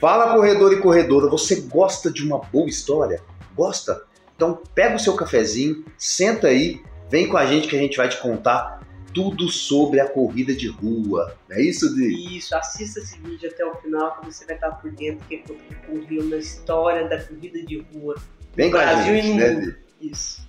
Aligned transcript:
Fala 0.00 0.32
corredor 0.32 0.72
e 0.72 0.80
corredora, 0.80 1.28
você 1.28 1.56
gosta 1.60 2.10
de 2.10 2.24
uma 2.24 2.38
boa 2.38 2.66
história? 2.66 3.20
Gosta? 3.54 4.02
Então 4.34 4.58
pega 4.74 4.96
o 4.96 4.98
seu 4.98 5.14
cafezinho, 5.14 5.84
senta 5.98 6.46
aí, 6.46 6.80
vem 7.10 7.28
com 7.28 7.36
a 7.36 7.44
gente 7.44 7.68
que 7.68 7.76
a 7.76 7.78
gente 7.78 7.98
vai 7.98 8.08
te 8.08 8.16
contar 8.16 8.80
tudo 9.12 9.50
sobre 9.50 10.00
a 10.00 10.08
corrida 10.08 10.54
de 10.54 10.68
rua. 10.68 11.36
Não 11.46 11.54
é 11.58 11.60
isso, 11.60 11.94
Di? 11.94 12.38
Isso, 12.38 12.56
assista 12.56 13.00
esse 13.00 13.18
vídeo 13.18 13.50
até 13.50 13.62
o 13.62 13.74
final 13.74 14.18
que 14.18 14.32
você 14.32 14.46
vai 14.46 14.54
estar 14.54 14.70
por 14.70 14.90
dentro 14.90 15.22
que 15.28 15.44
ocorreu 15.86 16.24
na 16.24 16.38
história 16.38 17.06
da 17.06 17.22
corrida 17.22 17.62
de 17.66 17.84
rua. 17.92 18.14
Vem 18.56 18.70
com 18.70 18.78
a 18.78 18.82
Brasil 18.82 19.14
gente, 19.16 19.28
e 19.28 19.34
né. 19.34 19.54
Di? 20.00 20.10
Isso. 20.10 20.48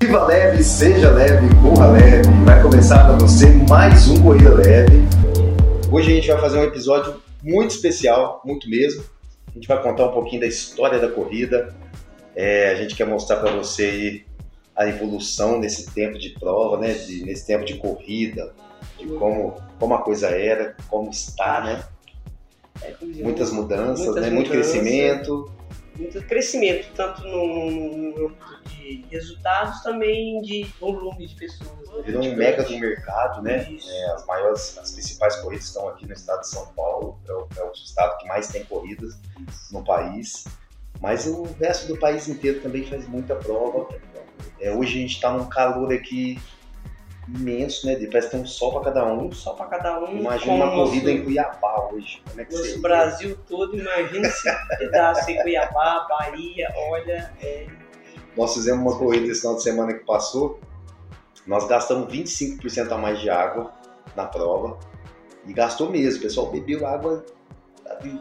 Viva 0.00 0.26
leve, 0.26 0.62
seja 0.62 1.10
leve, 1.10 1.48
corra 1.60 1.90
leve. 1.90 2.30
Vai 2.44 2.62
começar 2.62 3.04
para 3.04 3.16
você 3.16 3.46
mais 3.68 4.08
um 4.08 4.22
Corrida 4.22 4.54
Leve. 4.54 5.02
Hoje 5.90 6.12
a 6.12 6.14
gente 6.14 6.28
vai 6.28 6.40
fazer 6.40 6.58
um 6.58 6.64
episódio 6.64 7.20
muito 7.42 7.70
especial, 7.74 8.40
muito 8.44 8.68
mesmo. 8.68 9.04
A 9.48 9.52
gente 9.54 9.68
vai 9.68 9.82
contar 9.82 10.06
um 10.06 10.12
pouquinho 10.12 10.40
da 10.40 10.46
história 10.46 10.98
da 10.98 11.08
corrida. 11.08 11.74
É, 12.34 12.70
a 12.70 12.74
gente 12.74 12.94
quer 12.94 13.06
mostrar 13.06 13.36
para 13.36 13.50
você 13.50 13.84
aí 13.84 14.24
a 14.74 14.88
evolução 14.88 15.58
nesse 15.58 15.90
tempo 15.92 16.18
de 16.18 16.30
prova, 16.30 16.78
né? 16.78 16.94
de- 16.94 17.24
nesse 17.24 17.46
tempo 17.46 17.64
de 17.64 17.74
corrida, 17.74 18.54
de 18.98 19.06
como, 19.18 19.60
como 19.78 19.94
a 19.94 19.98
coisa 20.02 20.28
era, 20.28 20.74
como 20.88 21.10
está, 21.10 21.60
né? 21.60 21.84
É, 22.82 22.94
Muitas 23.22 23.52
mudanças, 23.52 24.06
Muitas 24.06 24.24
né? 24.24 24.30
muito 24.30 24.48
mudanças. 24.48 24.72
crescimento. 24.72 25.50
Muito 25.96 26.22
crescimento, 26.26 26.88
tanto 26.94 27.22
no, 27.22 27.90
no 27.90 28.26
âmbito 28.26 28.62
de 28.68 29.04
resultados, 29.10 29.82
também 29.82 30.40
de 30.42 30.64
volume 30.80 31.26
de 31.26 31.34
pessoas. 31.34 31.88
né? 31.88 32.02
Virou 32.04 32.24
um 32.24 32.36
mega 32.36 32.62
do 32.62 32.78
mercado, 32.78 33.42
né? 33.42 33.70
Isso. 33.70 33.90
É, 33.90 34.12
as 34.12 34.26
maiores, 34.26 34.78
as 34.78 34.92
principais 34.92 35.36
corridas 35.36 35.66
estão 35.66 35.88
aqui 35.88 36.06
no 36.06 36.12
estado 36.12 36.40
de 36.40 36.48
São 36.48 36.66
Paulo, 36.74 37.18
é 37.28 37.32
o, 37.32 37.48
é 37.58 37.64
o 37.64 37.72
estado 37.72 38.18
que 38.18 38.26
mais 38.26 38.48
tem 38.48 38.64
corridas 38.64 39.18
no 39.70 39.84
país. 39.84 40.44
Mas 41.00 41.26
o 41.26 41.42
resto 41.60 41.88
do 41.88 41.98
país 41.98 42.28
inteiro 42.28 42.60
também 42.60 42.86
faz 42.86 43.06
muita 43.08 43.34
prova. 43.34 43.88
É, 44.60 44.72
hoje 44.72 44.98
a 44.98 45.00
gente 45.00 45.14
está 45.16 45.32
num 45.32 45.48
calor 45.48 45.92
aqui 45.92 46.40
imenso, 47.28 47.86
né? 47.86 47.94
Parece 48.06 48.28
que 48.28 48.36
tem 48.36 48.42
um 48.42 48.46
sol 48.46 48.72
para 48.72 48.92
cada 48.92 49.12
um. 49.12 49.30
Só 49.32 49.54
para 49.54 49.66
cada 49.66 50.00
um. 50.00 50.18
Imagina 50.18 50.52
uma 50.54 50.70
corrida 50.72 51.10
em 51.10 51.24
Cuiabá 51.24 51.88
hoje. 51.92 52.22
Como 52.28 52.40
é 52.40 52.44
que 52.44 52.54
Nosso? 52.54 52.80
Brasil 52.80 53.38
todo, 53.48 53.76
imagina 53.76 54.28
esse 54.28 54.48
pedaço 54.78 55.30
em 55.30 55.42
Cuiabá, 55.42 56.06
Bahia, 56.08 56.72
olha, 56.90 57.32
é, 57.40 57.66
Nós 58.36 58.54
fizemos 58.54 58.80
uma 58.80 58.98
corrida 58.98 59.26
esse 59.26 59.40
final 59.40 59.56
de 59.56 59.62
semana 59.62 59.92
que 59.92 60.04
passou. 60.04 60.60
Nós 61.46 61.66
gastamos 61.66 62.12
25% 62.12 62.92
a 62.92 62.98
mais 62.98 63.20
de 63.20 63.30
água 63.30 63.72
na 64.16 64.26
prova. 64.26 64.78
E 65.46 65.52
gastou 65.52 65.90
mesmo. 65.90 66.20
O 66.20 66.22
pessoal 66.22 66.50
bebeu 66.50 66.86
água 66.86 67.24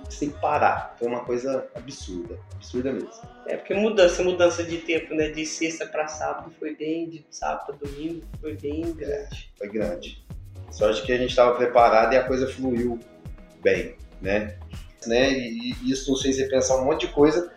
sem 0.10 0.30
parar. 0.30 0.96
Foi 0.98 1.08
uma 1.08 1.24
coisa 1.24 1.68
absurda. 1.76 2.38
Absurda 2.56 2.92
mesmo. 2.92 3.10
é 3.48 3.58
porque 3.58 3.74
mudança, 3.74 4.24
mudança 4.24 4.64
de 4.64 4.78
tempo, 4.78 5.14
né? 5.14 5.30
De 5.30 5.46
sexta 5.46 5.86
para 5.86 6.08
sábado 6.08 6.52
foi 6.60 6.76
bem, 6.76 7.10
de 7.10 7.26
sábado 7.30 7.66
para 7.68 7.90
domingo 7.90 8.22
foi 8.40 8.56
bem 8.56 8.94
grande. 8.94 9.52
Foi 9.58 9.70
grande. 9.70 10.24
Sorte 10.72 11.04
que 11.04 11.12
a 11.12 11.18
gente 11.18 11.32
estava 11.32 11.56
preparado 11.56 12.14
e 12.14 12.18
a 12.18 12.24
coisa 12.24 12.48
fluiu 12.48 13.00
bem, 13.62 13.96
né? 14.22 14.58
né? 15.06 15.32
E, 15.32 15.74
e 15.84 15.92
isso 15.92 16.12
nos 16.12 16.22
fez 16.22 16.38
repensar 16.38 16.78
um 16.78 16.86
monte 16.86 17.08
de 17.08 17.14
coisa 17.14 17.52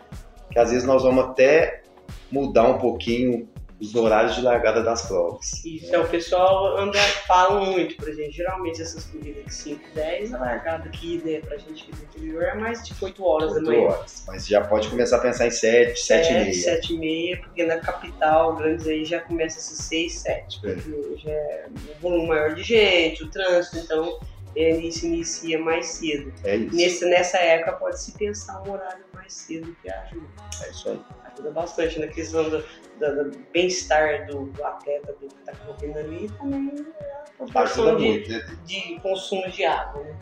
que 0.51 0.59
às 0.59 0.71
vezes 0.71 0.85
nós 0.85 1.03
vamos 1.03 1.25
até 1.25 1.83
mudar 2.31 2.67
um 2.67 2.77
pouquinho 2.77 3.47
os 3.79 3.93
horários 3.93 4.35
de 4.35 4.41
largada 4.41 4.81
das 4.81 5.05
provas. 5.07 5.63
Isso 5.65 5.93
é 5.93 5.99
o 5.99 6.07
pessoal 6.07 6.77
anda, 6.77 6.97
fala 7.27 7.59
muito 7.59 7.95
pra 7.97 8.11
gente. 8.13 8.31
Geralmente 8.37 8.81
essas 8.81 9.03
corridas 9.05 9.43
de 9.45 9.53
5, 9.53 9.81
10, 9.93 10.33
a 10.33 10.37
largada 10.39 10.85
aqui, 10.87 11.21
né, 11.25 11.39
pra 11.41 11.57
gente 11.57 11.83
aqui 11.83 11.91
do 11.91 12.03
interior 12.03 12.43
é 12.43 12.53
mais 12.55 12.83
de 12.87 12.93
8 13.01 13.23
horas 13.25 13.49
da 13.53 13.57
Oito 13.59 13.67
manhã. 13.69 13.89
horas. 13.89 14.23
Mas 14.27 14.47
já 14.47 14.61
pode 14.61 14.87
começar 14.87 15.17
a 15.17 15.19
pensar 15.19 15.47
em 15.47 15.51
7, 15.51 15.99
7 15.99 16.29
e 16.29 16.33
meia. 16.33 16.53
7 16.53 16.93
e 16.93 16.97
meia, 16.97 17.37
porque 17.37 17.63
na 17.65 17.77
capital, 17.79 18.55
grandes 18.55 18.87
aí, 18.87 19.03
já 19.03 19.19
começa 19.19 19.59
esses 19.59 19.77
6, 19.85 20.13
7, 20.19 20.59
É. 20.63 20.73
porque 20.73 21.17
já 21.17 21.31
é 21.31 21.65
um 21.69 22.01
volume 22.01 22.27
maior 22.29 22.55
de 22.55 22.63
gente, 22.63 23.23
o 23.23 23.29
trânsito, 23.29 23.77
então 23.77 24.17
ele 24.55 24.91
se 24.91 25.05
inicia 25.07 25.59
mais 25.59 25.87
cedo. 25.87 26.31
É 26.43 26.55
isso. 26.55 26.75
Nesse, 26.75 27.05
nessa 27.05 27.37
época 27.37 27.73
pode 27.73 28.01
se 28.01 28.11
pensar 28.13 28.61
um 28.67 28.71
horário 28.71 29.03
mais 29.13 29.33
cedo 29.33 29.75
que 29.81 29.89
ajuda. 29.89 30.25
É 30.63 30.69
isso 30.71 30.89
aí. 30.89 30.99
Ajuda 31.33 31.51
bastante 31.51 31.99
na 31.99 32.07
questão 32.07 32.43
do, 32.49 32.59
do- 32.59 33.29
do 33.31 33.37
bem-estar 33.51 34.25
do, 34.27 34.45
do 34.45 34.63
atleta 34.63 35.13
do 35.19 35.27
que 35.27 35.35
está 35.35 35.51
correndo 35.65 35.97
ali 35.97 36.25
e 36.25 36.29
também 36.31 36.69
a 36.69 36.83
Ajuda 36.83 37.35
proporção 37.37 37.97
de, 37.97 38.05
muito, 38.05 38.29
né? 38.29 38.57
de 38.65 38.99
consumo 39.01 39.49
de 39.51 39.65
água. 39.65 40.01
Né? 40.03 40.15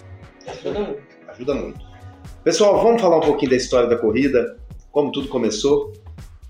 Ajuda 0.47 0.79
muito. 0.79 1.03
Ajuda 1.27 1.53
muito. 1.55 1.93
Pessoal, 2.43 2.81
vamos 2.81 3.01
falar 3.01 3.17
um 3.17 3.21
pouquinho 3.21 3.51
da 3.51 3.57
história 3.57 3.87
da 3.87 3.97
corrida, 3.97 4.57
como 4.91 5.11
tudo 5.11 5.27
começou. 5.27 5.93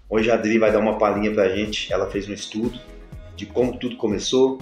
Hoje 0.09 0.31
a 0.31 0.35
Adri 0.35 0.57
vai 0.59 0.71
dar 0.71 0.79
uma 0.79 0.97
palhinha 0.97 1.31
pra 1.33 1.49
gente. 1.49 1.91
Ela 1.91 2.09
fez 2.09 2.27
um 2.29 2.33
estudo 2.33 2.79
de 3.35 3.45
como 3.45 3.77
tudo 3.77 3.97
começou, 3.97 4.59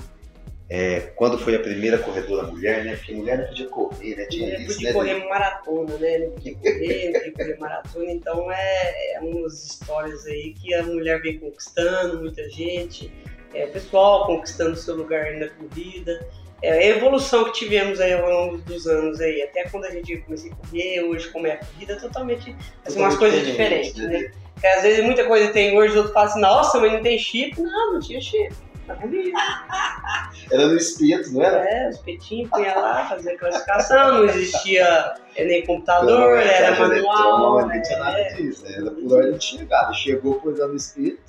é, 0.74 1.02
quando 1.18 1.38
foi 1.38 1.54
a 1.54 1.60
primeira 1.60 1.98
corredora 1.98 2.48
mulher, 2.48 2.86
né? 2.86 2.96
Porque 2.96 3.14
mulher 3.14 3.40
não 3.40 3.48
podia 3.48 3.68
correr, 3.68 4.16
né? 4.16 4.26
Tinha 4.28 4.58
isso, 4.58 4.76
podia 4.76 4.88
né? 4.88 4.94
correr 4.94 5.28
maratona, 5.28 5.98
né? 5.98 6.18
Não 6.20 6.32
podia 6.32 6.56
correr, 6.56 7.06
não 7.12 7.20
podia 7.20 7.32
correr 7.34 7.60
maratona. 7.60 8.12
Então 8.14 8.50
é, 8.50 9.16
é 9.16 9.20
umas 9.20 9.66
histórias 9.66 10.26
aí 10.26 10.54
que 10.54 10.74
a 10.74 10.82
mulher 10.84 11.22
vem 11.22 11.38
conquistando, 11.40 12.22
muita 12.22 12.50
gente, 12.50 13.12
é, 13.54 13.66
o 13.66 13.68
pessoal 13.68 14.26
conquistando 14.26 14.78
seu 14.78 14.96
lugar 14.96 15.34
na 15.34 15.50
corrida. 15.50 16.26
É, 16.62 16.72
a 16.72 16.86
evolução 16.86 17.44
que 17.44 17.52
tivemos 17.52 18.00
aí 18.00 18.14
ao 18.14 18.30
longo 18.30 18.60
dos 18.60 18.88
anos 18.88 19.20
aí, 19.20 19.42
até 19.42 19.68
quando 19.68 19.84
a 19.84 19.90
gente 19.90 20.16
comecei 20.20 20.54
a 20.54 20.56
correr, 20.56 21.02
hoje 21.02 21.28
como 21.32 21.48
é 21.48 21.52
a 21.52 21.58
corrida, 21.58 21.98
totalmente, 21.98 22.56
assim, 22.86 22.98
umas 22.98 23.16
Totalmente 23.16 23.18
coisas 23.18 23.46
diferente, 23.46 23.94
diferentes, 23.94 24.32
né? 24.32 24.42
Porque 24.54 24.68
às 24.68 24.84
vezes 24.84 25.04
muita 25.04 25.26
coisa 25.26 25.52
tem 25.52 25.78
hoje, 25.78 25.90
os 25.90 25.98
outros 25.98 26.14
falam 26.14 26.30
assim, 26.30 26.40
nossa, 26.40 26.80
mas 26.80 26.94
não 26.94 27.02
tem 27.02 27.18
chip. 27.18 27.60
Não, 27.60 27.94
não 27.94 28.00
tinha 28.00 28.22
chip. 28.22 28.56
Tá. 28.88 28.98
Era 30.52 30.68
no 30.68 30.76
espeto, 30.76 31.32
não 31.32 31.44
era? 31.44 31.70
É, 31.70 31.90
os 31.90 31.98
petinhos 32.00 32.50
punha 32.50 32.76
lá, 32.76 33.08
fazia 33.08 33.38
classificação, 33.38 34.14
não 34.16 34.26
existia 34.26 35.14
é, 35.36 35.46
nem 35.46 35.66
computador, 35.66 36.38
era 36.38 36.78
manual, 36.78 37.62
Não 37.62 37.82
tinha 37.82 37.98
é, 37.98 38.00
nada 38.00 38.24
disso, 38.36 38.64
né? 38.66 38.76
Era 38.76 38.92
por 38.92 39.14
ordem 39.14 39.38
de 39.38 39.44
chegada. 39.46 39.94
Chegou, 39.94 40.42
pôs 40.42 40.60
lá 40.60 40.68
no 40.68 40.76
espeto, 40.76 41.22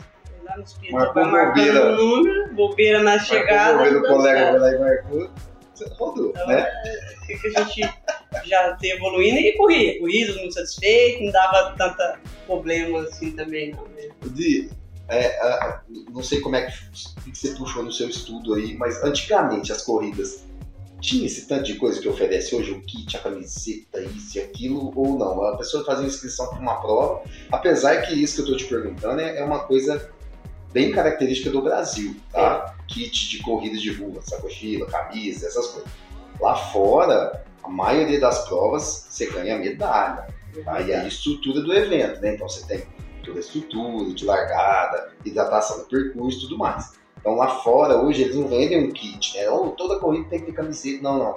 lá 0.43 0.57
nos 0.57 0.73
petos, 0.75 0.93
Marcou 0.93 1.25
bobeira. 1.31 1.93
o 1.93 1.97
número, 1.97 2.55
bobeira 2.55 3.03
na 3.03 3.19
chegada. 3.21 3.77
marcou 3.77 3.93
o 3.93 3.95
não 3.95 4.03
dá 4.03 4.09
colega 4.09 4.51
foi 4.51 4.59
lá 4.59 4.73
e 4.73 4.79
marcou, 4.79 5.31
rodou, 5.99 6.31
Então, 6.31 6.47
né? 6.49 6.69
O 7.23 7.27
que, 7.27 7.37
que 7.39 7.47
a 7.47 7.63
gente 7.63 7.95
já 8.45 8.77
tem 8.77 8.91
evoluindo 8.93 9.39
e 9.39 9.53
corria, 9.57 10.01
corria, 10.01 10.27
todo 10.27 10.41
mundo 10.41 10.53
satisfeito, 10.53 11.23
não 11.23 11.33
dava 11.33 11.75
tanta 11.77 12.19
problema 12.47 13.03
assim 13.03 13.31
também, 13.33 13.71
não. 13.71 13.85
Né? 13.85 14.09
É, 15.13 15.39
ah, 15.41 15.83
não 16.11 16.23
sei 16.23 16.41
como 16.41 16.57
é 16.57 16.63
que, 16.63 16.73
que 17.31 17.39
você 17.39 17.51
puxou 17.51 17.83
no 17.83 17.93
seu 17.93 18.09
estudo 18.09 18.55
aí, 18.55 18.75
mas 18.77 19.03
antigamente 19.03 19.71
as 19.71 19.83
corridas 19.83 20.45
tinha 21.03 21.27
esse 21.27 21.47
tanto 21.49 21.65
de 21.65 21.75
coisa 21.75 22.01
que 22.01 22.09
oferece 22.09 22.55
hoje, 22.55 22.71
o 22.71 22.81
kit, 22.81 23.17
a 23.17 23.21
camiseta, 23.21 24.01
isso 24.01 24.39
e 24.39 24.41
aquilo, 24.41 24.93
ou 24.95 25.19
não? 25.19 25.43
A 25.43 25.57
pessoa 25.57 25.85
fazia 25.85 26.07
inscrição 26.07 26.47
para 26.47 26.61
uma 26.61 26.81
prova, 26.81 27.23
apesar 27.51 28.03
que 28.03 28.15
isso 28.15 28.37
que 28.37 28.41
eu 28.51 28.57
estou 28.57 28.57
te 28.57 28.73
perguntando 28.73 29.21
é, 29.21 29.39
é 29.39 29.45
uma 29.45 29.61
coisa 29.61 30.11
bem 30.73 30.93
característica 30.93 31.51
do 31.51 31.61
Brasil, 31.61 32.17
tá? 32.31 32.77
Kit 32.89 33.29
de 33.29 33.39
corrida 33.43 33.77
de 33.77 33.93
rua, 33.93 34.23
sacochila, 34.23 34.87
camisa, 34.87 35.47
essas 35.47 35.67
coisas. 35.67 35.91
Lá 36.41 36.55
fora, 36.55 37.45
a 37.63 37.69
maioria 37.69 38.19
das 38.19 38.49
provas 38.49 39.07
você 39.11 39.27
ganha 39.27 39.59
medalha. 39.59 40.27
Tá? 40.65 40.81
E 40.81 40.93
aí 40.93 40.95
a 40.95 41.09
estrutura 41.09 41.61
do 41.61 41.73
evento, 41.73 42.21
né? 42.21 42.35
Então 42.35 42.49
você 42.49 42.67
tem 42.67 42.87
toda 43.23 43.39
a 43.39 43.41
estrutura 43.41 44.13
de 44.15 44.25
largada, 44.25 45.13
hidratação 45.25 45.79
do 45.79 45.85
percurso 45.85 46.39
e 46.39 46.41
tudo 46.43 46.59
mais. 46.59 47.01
Então 47.19 47.35
lá 47.35 47.49
fora, 47.61 47.97
hoje, 47.97 48.23
eles 48.23 48.37
não 48.37 48.49
vendem 48.49 48.85
um 48.85 48.91
kit, 48.91 49.37
né? 49.37 49.49
Ou 49.49 49.71
toda 49.71 49.99
corrida 49.99 50.29
tem 50.29 50.41
que 50.41 50.47
ter 50.47 50.53
camiseta. 50.53 51.03
Não, 51.03 51.19
não. 51.19 51.35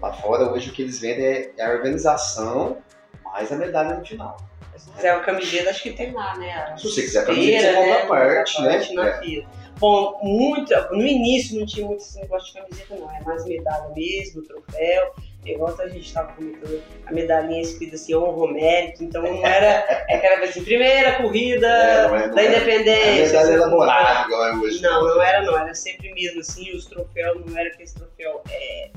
Lá 0.00 0.12
fora, 0.12 0.52
hoje, 0.52 0.70
o 0.70 0.72
que 0.72 0.82
eles 0.82 0.98
vendem 0.98 1.24
é, 1.24 1.52
é 1.56 1.64
a 1.64 1.70
organização 1.70 2.78
mais 3.24 3.50
a 3.50 3.56
medalha 3.56 3.94
no 3.94 4.04
final. 4.04 4.36
Se 4.76 4.90
quiser 4.90 5.14
uma 5.14 5.24
camiseta, 5.24 5.70
acho 5.70 5.82
que 5.82 5.92
tem 5.92 6.12
lá, 6.12 6.36
né? 6.36 6.74
Se 6.76 6.84
você 6.84 7.02
quiser 7.02 7.20
a 7.20 7.26
camiseta, 7.26 7.60
você 7.60 7.74
compra 7.74 7.98
né? 7.98 8.06
parte, 8.06 8.62
né? 8.62 8.76
É. 8.76 9.20
feira. 9.20 9.46
Bom, 9.78 10.20
muito, 10.22 10.74
no 10.90 11.06
início 11.06 11.58
não 11.58 11.66
tinha 11.66 11.86
muito 11.86 12.00
esse 12.00 12.20
negócio 12.20 12.52
de 12.52 12.60
camiseta, 12.60 12.96
não. 12.96 13.10
É 13.10 13.20
mais 13.22 13.44
medalha 13.44 13.88
mesmo, 13.94 14.42
troféu. 14.42 15.14
Igual 15.44 15.74
a 15.80 15.88
gente 15.88 16.06
estava 16.06 16.32
comentando, 16.34 16.80
a 17.04 17.12
medalhinha 17.12 17.60
escrita 17.62 17.96
assim, 17.96 18.14
honro 18.14 18.46
ao 18.46 18.52
mérito. 18.52 19.02
Então 19.02 19.22
não 19.22 19.44
era. 19.44 19.84
É 20.08 20.16
que 20.18 20.26
era 20.26 20.44
assim, 20.44 20.62
primeira 20.62 21.14
corrida 21.14 21.66
É, 21.66 22.08
não 22.08 22.16
é- 22.16 22.26
não 22.28 22.34
da 22.36 22.42
é- 22.42 22.46
independência. 22.46 23.40
A 23.40 23.42
medalha 23.42 23.54
elaborada, 23.56 24.26
igual 24.28 24.46
é 24.46 24.52
hoje. 24.56 24.82
Não, 24.82 25.02
não 25.04 25.22
era 25.22 25.42
não, 25.42 25.58
era 25.58 25.74
sempre 25.74 26.12
mesmo 26.14 26.40
assim, 26.40 26.70
os 26.76 26.86
troféus 26.86 27.44
não 27.44 27.58
era 27.58 27.68
aquele 27.68 27.90
troféu 27.90 28.40
é, 28.50 28.90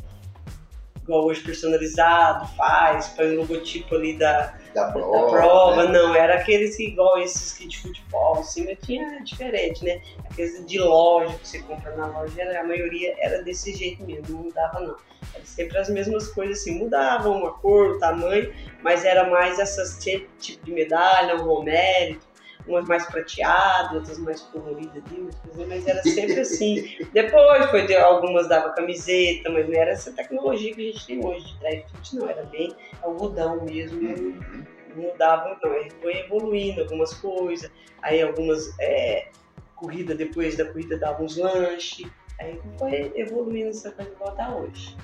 igual 1.05 1.25
hoje 1.25 1.41
personalizado, 1.41 2.47
faz, 2.57 3.09
põe 3.09 3.27
o 3.27 3.37
logotipo 3.41 3.95
ali 3.95 4.17
da, 4.17 4.53
Da 4.73 4.91
prova. 4.91 5.11
da 5.25 5.31
prova, 5.31 5.83
né? 5.85 5.91
não, 5.91 6.15
era 6.15 6.35
aqueles 6.35 6.77
igual 6.79 7.19
esses 7.19 7.53
que 7.53 7.67
de 7.67 7.77
futebol, 7.79 8.39
assim, 8.39 8.65
mas 8.65 8.77
tinha 8.83 9.23
diferente, 9.23 9.85
né? 9.85 10.01
Aqueles 10.29 10.65
de 10.65 10.79
loja 10.79 11.33
que 11.37 11.47
você 11.47 11.59
compra 11.61 11.95
na 11.95 12.07
loja, 12.07 12.59
a 12.59 12.63
maioria 12.63 13.15
era 13.19 13.43
desse 13.43 13.73
jeito 13.75 14.03
mesmo, 14.03 14.25
não 14.35 14.43
mudava 14.45 14.79
não. 14.79 14.95
Era 15.33 15.45
sempre 15.45 15.77
as 15.77 15.89
mesmas 15.89 16.27
coisas 16.29 16.59
assim, 16.59 16.77
mudavam 16.79 17.37
uma 17.39 17.51
cor, 17.53 17.91
o 17.91 17.99
tamanho, 17.99 18.51
mas 18.81 19.05
era 19.05 19.29
mais 19.29 19.59
essas 19.59 19.97
ti- 19.99 20.27
tipo 20.39 20.65
de 20.65 20.71
medalha, 20.71 21.35
um 21.35 21.43
romérito, 21.45 22.25
umas 22.67 22.87
mais 22.87 23.05
prateadas, 23.05 23.93
outras 23.93 24.17
mais 24.19 24.41
coloridas 24.41 25.03
coisas, 25.43 25.67
mas 25.67 25.87
era 25.87 26.01
sempre 26.01 26.39
assim. 26.39 26.97
Depois 27.13 27.65
foi 27.69 27.85
ter 27.85 27.97
algumas 27.97 28.47
dava 28.47 28.71
camiseta, 28.71 29.49
mas 29.49 29.67
não 29.67 29.75
era 29.75 29.91
essa 29.91 30.11
tecnologia 30.11 30.73
que 30.73 30.89
a 30.89 30.91
gente 30.91 31.05
tem 31.05 31.25
hoje 31.25 31.45
de 31.45 31.59
dry 31.59 31.83
fit, 31.91 32.15
não, 32.15 32.29
era 32.29 32.43
bem 32.43 32.75
algodão 33.01 33.63
mesmo, 33.63 33.95
Uhum. 34.05 34.65
não 34.95 35.03
mudava 35.03 35.57
não, 35.61 35.71
aí 35.71 35.89
foi 36.01 36.19
evoluindo 36.19 36.81
algumas 36.81 37.13
coisas, 37.15 37.69
aí 38.01 38.21
algumas 38.21 38.73
é, 38.79 39.29
corrida 39.75 40.15
depois 40.15 40.55
da 40.55 40.65
corrida 40.65 40.97
dava 40.97 41.23
uns 41.23 41.37
lanches, 41.37 42.07
aí 42.39 42.59
foi 42.77 43.11
evoluindo 43.15 43.69
essa 43.69 43.91
coisa 43.91 44.11
igual 44.11 44.35
tá 44.35 44.55
hoje. 44.55 44.95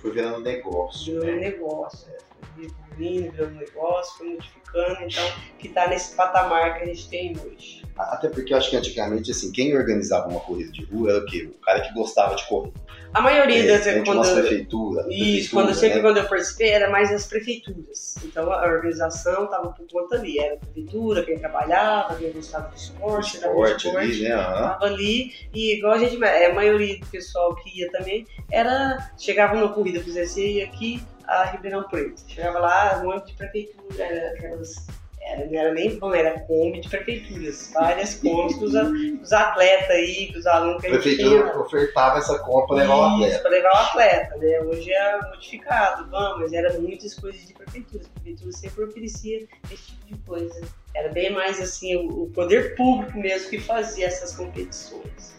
Foi 0.00 0.10
virando 0.12 0.40
negócio. 0.40 1.14
Virou 1.14 1.28
um 1.28 1.36
né? 1.36 1.50
negócio, 1.50 2.12
é, 2.12 2.16
foi 2.54 2.66
evoluindo, 2.66 3.32
virando 3.32 3.54
negócio, 3.54 4.18
foi 4.18 4.28
modificando, 4.30 4.98
então 5.02 5.24
que 5.58 5.68
tá 5.68 5.88
nesse 5.88 6.14
patamar 6.14 6.76
que 6.76 6.84
a 6.84 6.86
gente 6.86 7.08
tem 7.08 7.36
hoje. 7.38 7.82
Até 7.96 8.28
porque 8.28 8.52
eu 8.52 8.58
acho 8.58 8.70
que 8.70 8.76
antigamente, 8.76 9.30
assim, 9.30 9.52
quem 9.52 9.76
organizava 9.76 10.28
uma 10.28 10.40
corrida 10.40 10.72
de 10.72 10.84
rua 10.84 11.10
era 11.10 11.20
o 11.20 11.26
quê? 11.26 11.48
O 11.52 11.60
cara 11.60 11.80
que 11.80 11.94
gostava 11.94 12.34
de 12.34 12.44
correr. 12.48 12.72
A 13.12 13.20
maioria 13.20 13.64
das 13.68 13.86
É, 13.86 13.92
quando 13.92 14.04
tinha 14.04 14.16
umas 14.16 14.30
prefeituras. 14.30 15.06
Isso, 15.06 15.14
prefeitura, 15.14 15.62
quando 15.62 15.74
sempre 15.74 15.96
né? 15.96 16.02
quando 16.02 16.16
eu 16.16 16.24
participei 16.24 16.70
era 16.70 16.90
mais 16.90 17.12
as 17.12 17.28
prefeituras. 17.28 18.16
Então 18.24 18.52
a 18.52 18.66
organização 18.66 19.44
estava 19.44 19.68
por 19.68 19.86
conta 19.88 20.16
ali, 20.16 20.40
era 20.40 20.54
a 20.54 20.56
prefeitura, 20.56 21.24
quem 21.24 21.38
trabalhava, 21.38 22.16
quem 22.16 22.32
gostava 22.32 22.70
de 22.70 22.80
esporte, 22.80 23.36
era 23.36 23.54
do 23.54 23.64
Esporte 23.64 23.96
ali, 23.96 24.22
né? 24.22 24.34
Tava 24.34 24.86
ali 24.86 25.32
e 25.54 25.78
igual 25.78 25.92
a 25.92 25.98
gente, 25.98 26.22
a 26.24 26.52
maioria 26.52 26.98
do 26.98 27.06
pessoal 27.06 27.54
que 27.54 27.78
ia 27.78 27.88
também 27.92 28.26
era 28.50 29.12
chegava 29.16 29.54
numa 29.54 29.72
corrida, 29.72 30.02
ia 30.36 30.64
aqui 30.64 31.00
a 31.26 31.44
Ribeirão 31.44 31.82
Preto, 31.84 32.22
chegava 32.26 32.58
lá 32.58 33.00
um 33.02 33.06
monte 33.06 33.28
de 33.28 33.34
prefeitura, 33.34 34.02
era 34.04 34.30
aquelas 34.30 34.86
era, 35.26 35.46
não 35.46 35.58
era 35.58 35.72
nem 35.72 35.98
bom, 35.98 36.14
era 36.14 36.38
Kombi 36.40 36.80
de 36.82 36.88
prefeituras, 36.90 37.70
várias 37.72 38.14
Kombis 38.16 38.56
com 38.56 38.64
os, 38.66 38.76
a- 38.76 38.92
os 39.22 39.32
atletas 39.32 39.88
aí, 39.88 40.30
com 40.30 40.38
os 40.38 40.46
alunos 40.46 40.82
que 40.82 40.86
A 40.86 40.90
gente 40.90 41.02
tinha. 41.16 41.16
prefeitura 41.30 41.60
ofertava 41.62 42.18
essa 42.18 42.38
compra 42.40 42.66
para 42.66 42.76
levar 42.76 42.94
o 42.96 43.02
atleta. 43.14 43.38
para 43.38 43.50
levar 43.50 43.72
o 43.72 43.76
atleta, 43.86 44.36
né? 44.36 44.60
Hoje 44.60 44.92
é 44.92 45.20
modificado, 45.22 46.10
vamos, 46.10 46.40
mas 46.40 46.52
era 46.52 46.78
muitas 46.78 47.14
coisas 47.14 47.40
de 47.46 47.54
prefeitura. 47.54 48.04
A 48.04 48.20
prefeitura 48.20 48.52
sempre 48.52 48.84
oferecia 48.84 49.48
esse 49.72 49.82
tipo 49.92 50.04
de 50.08 50.18
coisa. 50.26 50.60
Era 50.94 51.08
bem 51.08 51.32
mais 51.32 51.58
assim, 51.58 51.96
o, 51.96 52.24
o 52.24 52.30
poder 52.30 52.76
público 52.76 53.18
mesmo 53.18 53.48
que 53.48 53.58
fazia 53.58 54.06
essas 54.08 54.36
competições. 54.36 55.34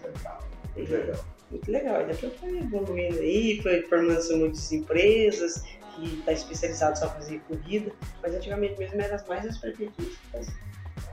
Muito 0.75 0.91
legal. 0.91 1.19
Muito 1.55 1.71
legal. 1.71 2.01
E 2.01 2.05
depois 2.05 2.33
foi 2.35 2.57
evoluindo 2.59 3.19
aí, 3.19 3.61
foi 3.61 3.81
formando-se 3.83 4.35
muitas 4.35 4.71
empresas 4.73 5.63
que 5.95 6.19
está 6.19 6.33
especializado 6.33 6.99
só 6.99 7.09
fazer 7.09 7.39
corrida, 7.47 7.93
mas 8.21 8.35
antigamente 8.35 8.77
mesmo 8.77 8.99
eram 9.01 9.17
mais 9.27 9.45
as 9.45 9.57
prefeituras 9.57 10.11
que 10.17 10.27
faziam 10.31 10.57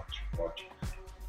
Ótimo, 0.00 0.44
ótimo. 0.44 0.70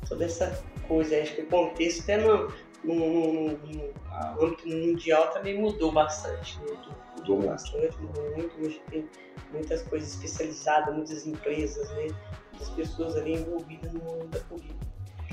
toda 0.10 0.25
essa 0.25 0.63
coisa. 0.88 1.21
Acho 1.21 1.36
que 1.36 1.42
o 1.44 1.45
contexto 1.45 2.01
até 2.01 2.18
no, 2.18 2.51
no, 2.83 2.95
no, 2.95 3.51
no- 3.51 3.94
a- 4.10 4.36
âmbito 4.42 4.68
mundial 4.68 5.31
também 5.31 5.59
mudou 5.62 5.92
bastante. 5.92 6.59
né? 6.62 6.75
Mudou 7.18 7.42
bastante, 7.44 7.95
mudou 8.01 8.31
muito. 8.36 8.59
Hoje 8.66 8.81
tem 8.89 9.07
muitas 9.51 9.83
coisas 9.83 10.09
especializadas, 10.16 10.95
muitas 10.95 11.27
empresas, 11.27 11.88
né? 11.92 12.07
Muitas 12.51 12.69
pessoas 12.71 13.16
ali 13.16 13.33
envolvidas 13.33 13.94
no 13.94 14.00
mundo 14.00 14.27
da 14.30 14.39
corrida. 14.39 14.74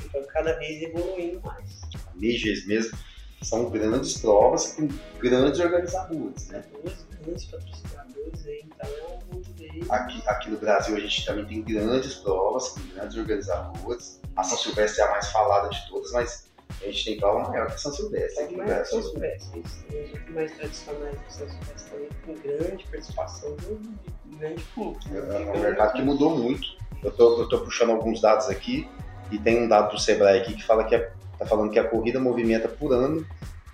Então 0.04 0.22
cada 0.28 0.52
vez 0.58 0.82
evoluindo 0.82 1.40
mais. 1.40 1.80
Majors 2.14 2.66
mesmo 2.66 2.98
são 3.42 3.70
grandes 3.70 4.18
provas 4.18 4.74
com 4.74 4.88
grandes 5.18 5.60
organizadores, 5.60 6.48
né? 6.48 6.64
Dois 6.72 7.06
grandes 7.22 7.44
patrocinadores 7.46 8.10
então 8.46 8.88
é 8.88 9.06
um 9.06 9.34
mundo 9.34 9.48
bem. 9.58 9.84
Aqui, 9.88 10.22
aqui 10.26 10.50
no 10.50 10.58
Brasil 10.58 10.96
a 10.96 11.00
gente 11.00 11.24
também 11.24 11.44
tem 11.46 11.62
grandes 11.62 12.14
provas 12.16 12.68
com 12.70 12.80
grandes 12.94 13.16
organizadores. 13.16 14.20
A 14.36 14.42
São 14.42 14.58
Silvestre 14.58 15.02
é 15.02 15.06
a 15.06 15.10
mais 15.10 15.30
falada 15.30 15.68
de 15.68 15.88
todas, 15.88 16.12
mas 16.12 16.50
a 16.80 16.84
gente 16.86 17.04
tem 17.04 17.18
prova 17.18 17.48
maior 17.48 17.66
que 17.66 17.74
a 17.74 17.78
São 17.78 17.92
Silvestre 17.92 18.44
aqui 18.44 18.56
no 18.56 18.64
Mas 18.64 18.88
São. 18.88 19.02
Silvestre, 19.02 19.60
isso. 19.60 19.84
Tem 19.88 20.12
os 20.12 20.34
mais 20.34 20.56
tradicionais 20.56 21.20
do 21.20 21.32
São 21.32 21.48
Silvestre 21.48 21.90
também, 21.90 22.08
com 22.24 22.34
grande 22.34 22.84
participação 22.84 23.56
do 23.56 24.36
grande 24.38 24.62
público. 24.74 25.16
É 25.16 25.56
um 25.56 25.60
mercado 25.60 25.92
que 25.94 26.02
mudou 26.02 26.36
muito. 26.36 26.66
Eu 27.02 27.10
tô, 27.10 27.40
eu 27.40 27.48
tô 27.48 27.60
puxando 27.60 27.90
alguns 27.90 28.20
dados 28.20 28.48
aqui 28.48 28.88
e 29.30 29.38
tem 29.38 29.64
um 29.64 29.68
dado 29.68 29.92
do 29.92 29.98
Sebrae 29.98 30.40
aqui 30.40 30.54
que 30.54 30.64
fala 30.64 30.84
que 30.84 30.94
a, 30.94 31.10
tá 31.40 31.46
falando 31.46 31.70
que 31.70 31.78
a 31.78 31.84
corrida 31.84 32.20
movimenta 32.20 32.68
por 32.68 32.92
ano 32.92 33.26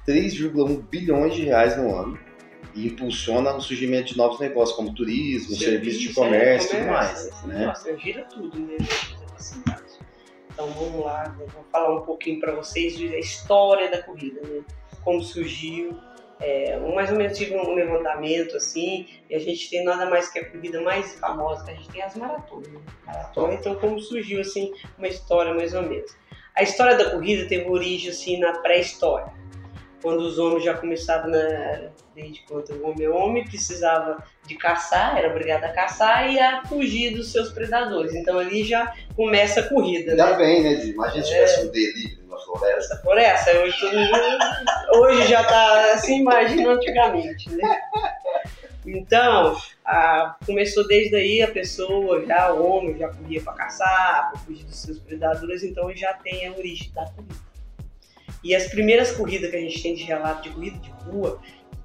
3,1 0.06 0.82
bilhões 0.88 1.34
de 1.34 1.42
reais 1.42 1.76
no 1.76 1.94
ano 1.94 2.18
e 2.74 2.86
impulsiona 2.86 3.54
o 3.54 3.60
surgimento 3.60 4.12
de 4.12 4.16
novos 4.16 4.38
negócios 4.38 4.76
como 4.76 4.94
turismo, 4.94 5.56
serviço 5.56 5.98
de 5.98 6.14
comércio 6.14 6.76
e 6.76 6.78
tudo 6.78 6.90
mais, 6.90 7.42
né? 7.44 7.66
Nossa, 7.66 7.96
gira 7.98 8.22
tudo, 8.24 8.58
né? 8.58 8.76
Então 10.52 10.68
vamos 10.68 11.04
lá, 11.04 11.36
eu 11.40 11.46
vou 11.48 11.64
falar 11.72 11.94
um 11.94 12.02
pouquinho 12.02 12.40
para 12.40 12.54
vocês 12.54 12.98
da 12.98 13.18
história 13.18 13.90
da 13.90 14.02
corrida, 14.02 14.40
né? 14.42 14.62
Como 15.02 15.22
surgiu. 15.22 15.98
É, 16.38 16.78
mais 16.94 17.10
ou 17.10 17.16
menos 17.16 17.38
tive 17.38 17.56
um 17.56 17.74
levantamento 17.74 18.58
assim, 18.58 19.06
e 19.30 19.34
a 19.34 19.38
gente 19.38 19.70
tem 19.70 19.82
nada 19.82 20.04
mais 20.04 20.28
que 20.28 20.38
a 20.38 20.50
corrida 20.50 20.82
mais 20.82 21.14
famosa 21.14 21.64
que 21.64 21.70
a 21.70 21.74
gente 21.74 21.88
tem 21.88 22.02
é 22.02 22.04
as 22.04 22.14
maratonas. 22.14 22.68
Né? 22.68 22.80
Maratona, 23.06 23.54
então 23.54 23.74
como 23.76 23.98
surgiu 23.98 24.42
assim 24.42 24.70
uma 24.98 25.08
história 25.08 25.54
mais 25.54 25.72
ou 25.72 25.82
menos. 25.82 26.14
A 26.56 26.62
história 26.62 26.96
da 26.96 27.10
corrida 27.10 27.46
teve 27.48 27.68
origem 27.68 28.10
assim 28.10 28.38
na 28.38 28.52
pré-história, 28.60 29.32
quando 30.02 30.20
os 30.20 30.38
homens 30.38 30.64
já 30.64 30.74
começavam 30.74 31.30
na, 31.30 31.90
desde 32.14 32.42
quando 32.48 32.70
o 32.70 32.86
homem 32.88 33.04
é 33.06 33.10
homem 33.10 33.44
precisava 33.44 34.22
de 34.46 34.54
caçar, 34.56 35.18
era 35.18 35.28
obrigado 35.28 35.64
a 35.64 35.68
caçar 35.68 36.30
e 36.32 36.38
a 36.38 36.64
fugir 36.64 37.14
dos 37.14 37.30
seus 37.32 37.50
predadores. 37.50 38.14
Então 38.14 38.38
ali 38.38 38.62
já 38.64 38.94
começa 39.14 39.60
a 39.60 39.68
corrida, 39.68 40.14
né? 40.14 40.22
Ainda 40.22 40.36
bem, 40.36 40.62
né? 40.62 40.74
Di? 40.76 40.90
Imagina 40.92 41.24
se 41.24 41.30
É. 41.32 41.34
tivesse 41.34 41.66
um 41.66 41.70
delivery 41.70 42.22
na 42.28 42.38
floresta. 42.38 42.78
Essa 42.94 43.02
floresta, 43.02 43.50
hoje, 43.58 43.80
todo 43.80 43.92
mundo- 43.98 45.00
hoje 45.00 45.26
já 45.28 45.44
tá 45.44 45.92
assim, 45.94 46.20
imagina 46.20 46.70
antigamente, 46.70 47.50
né? 47.50 47.80
Então, 48.86 49.56
a- 49.86 50.36
começou 50.44 50.86
desde 50.86 51.14
aí 51.16 51.42
a 51.42 51.48
pessoa, 51.48 52.24
já 52.26 52.52
o 52.52 52.66
homem 52.66 52.98
já 52.98 53.08
corria 53.08 53.40
para 53.40 53.52
caçar, 53.54 54.30
para 54.30 54.40
fugir 54.40 54.64
dos 54.64 54.76
seus 54.76 54.98
predadores, 54.98 55.62
então 55.62 55.94
já 55.94 56.12
tem 56.14 56.46
a 56.46 56.52
origem 56.52 56.90
da 56.92 57.04
corrida. 57.10 57.46
E 58.42 58.54
as 58.54 58.66
primeiras 58.68 59.12
corridas 59.12 59.50
que 59.50 59.56
a 59.56 59.60
gente 59.60 59.82
tem 59.82 59.94
de 59.94 60.04
relato 60.04 60.42
de 60.42 60.50
corrida 60.50 60.78
de 60.78 60.90
rua 60.90 61.40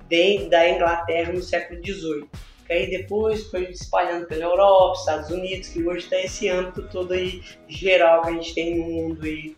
vem 0.09 0.49
da 0.49 0.67
Inglaterra 0.69 1.31
no 1.31 1.41
século 1.41 1.79
XVIII. 1.83 2.27
Que 2.67 2.73
aí 2.73 2.89
depois 2.89 3.49
foi 3.49 3.63
espalhando 3.71 4.27
pela 4.27 4.43
Europa, 4.43 4.99
Estados 4.99 5.29
Unidos, 5.29 5.69
que 5.69 5.83
hoje 5.83 5.99
está 6.05 6.17
esse 6.19 6.49
âmbito 6.49 6.87
todo 6.89 7.13
aí 7.13 7.41
geral 7.67 8.21
que 8.21 8.29
a 8.29 8.33
gente 8.33 8.53
tem 8.53 8.77
no 8.77 8.85
mundo 8.85 9.25
aí 9.25 9.55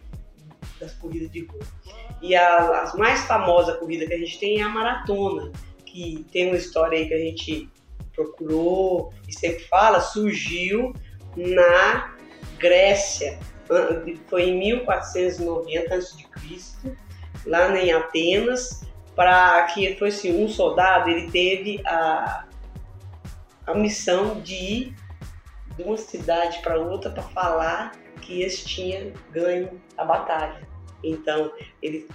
das 0.79 0.93
corridas 0.93 1.31
de 1.31 1.45
rua. 1.45 1.61
E 2.21 2.35
a, 2.35 2.81
as 2.83 2.93
mais 2.95 3.21
famosas 3.25 3.77
corridas 3.77 4.07
que 4.07 4.13
a 4.13 4.17
gente 4.17 4.39
tem 4.39 4.59
é 4.59 4.63
a 4.63 4.69
maratona, 4.69 5.51
que 5.85 6.25
tem 6.31 6.47
uma 6.47 6.57
história 6.57 6.97
aí 6.97 7.07
que 7.07 7.13
a 7.13 7.19
gente 7.19 7.69
procurou 8.15 9.13
e 9.27 9.33
sempre 9.33 9.63
fala, 9.65 9.99
surgiu 9.99 10.93
na 11.35 12.15
Grécia, 12.57 13.39
foi 14.27 14.49
em 14.49 14.57
1490 14.57 15.95
a.C., 15.95 16.97
lá 17.45 17.77
em 17.77 17.91
Atenas, 17.91 18.83
para 19.15 19.63
que 19.63 19.95
fosse 19.95 20.31
um 20.31 20.47
soldado, 20.47 21.09
ele 21.09 21.29
teve 21.29 21.81
a, 21.85 22.45
a 23.67 23.73
missão 23.75 24.39
de 24.41 24.53
ir 24.53 24.95
de 25.75 25.83
uma 25.83 25.97
cidade 25.97 26.59
para 26.59 26.79
outra 26.79 27.11
para 27.11 27.23
falar 27.23 27.91
que 28.21 28.41
esse 28.41 28.65
tinha 28.65 29.11
ganho 29.31 29.81
a 29.97 30.05
batalha. 30.05 30.67
Então, 31.03 31.51
ele 31.81 32.07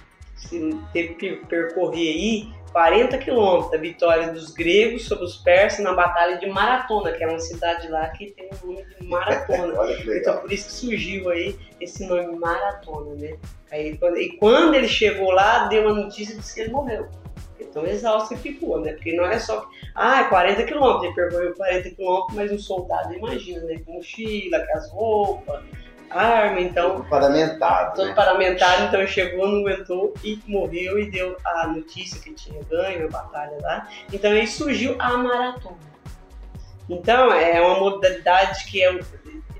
teve 0.93 1.15
que 1.15 1.35
percorrer 1.47 2.13
aí 2.13 2.53
40 2.69 3.17
quilômetros 3.17 3.71
da 3.71 3.77
vitória 3.77 4.31
dos 4.31 4.51
gregos 4.51 5.05
sobre 5.07 5.25
os 5.25 5.37
persas 5.37 5.83
na 5.83 5.93
Batalha 5.93 6.37
de 6.37 6.47
Maratona, 6.47 7.11
que 7.11 7.23
é 7.23 7.27
uma 7.27 7.39
cidade 7.39 7.87
lá 7.89 8.07
que 8.09 8.31
tem 8.31 8.49
o 8.63 8.67
nome 8.67 8.85
de 8.99 9.05
Maratona. 9.07 9.73
Então, 10.19 10.37
por 10.39 10.51
isso 10.51 10.65
que 10.67 10.73
surgiu 10.73 11.29
aí 11.29 11.55
esse 11.81 12.05
nome 12.07 12.35
Maratona, 12.37 13.15
né? 13.15 13.37
Aí, 13.71 13.97
quando- 13.97 14.17
e 14.17 14.37
quando 14.37 14.73
ele 14.75 14.87
chegou 14.87 15.31
lá, 15.31 15.67
deu 15.67 15.83
uma 15.83 15.93
notícia 15.93 16.35
de 16.35 16.53
que 16.53 16.59
ele 16.61 16.71
morreu. 16.71 17.07
Então, 17.59 17.85
exausto 17.85 18.33
ele 18.33 18.41
ficou, 18.41 18.79
né? 18.79 18.93
Porque 18.93 19.13
não 19.13 19.25
é 19.25 19.37
só, 19.37 19.67
ah, 19.93 20.21
é 20.21 20.23
40 20.29 20.63
quilômetros, 20.63 21.03
ele 21.05 21.13
percorreu 21.13 21.53
40 21.55 21.89
quilômetros, 21.91 22.35
mas 22.35 22.51
um 22.51 22.57
soldado, 22.57 23.13
imagina, 23.13 23.61
né? 23.65 23.79
Com 23.85 23.93
mochila, 23.93 24.59
com 24.65 24.77
as 24.77 24.89
roupas, 24.91 25.63
arma, 26.09 26.59
então. 26.61 26.97
Todo 26.97 27.09
paramentado. 27.09 27.95
Todo 27.95 28.07
né? 28.07 28.13
paramentado, 28.13 28.85
então 28.85 29.05
chegou, 29.07 29.47
não 29.47 29.59
aguentou 29.59 30.13
e 30.23 30.39
morreu 30.47 30.99
e 30.99 31.09
deu 31.09 31.37
a 31.45 31.67
notícia 31.67 32.21
que 32.21 32.33
tinha 32.33 32.61
ganho 32.63 33.05
a 33.05 33.09
batalha 33.09 33.57
lá. 33.61 33.87
Então 34.11 34.31
aí 34.31 34.47
surgiu 34.47 34.95
a 34.99 35.17
maratona. 35.17 35.77
Então 36.89 37.31
é 37.31 37.61
uma 37.61 37.79
modalidade 37.79 38.65
que 38.65 38.83
é, 38.83 38.87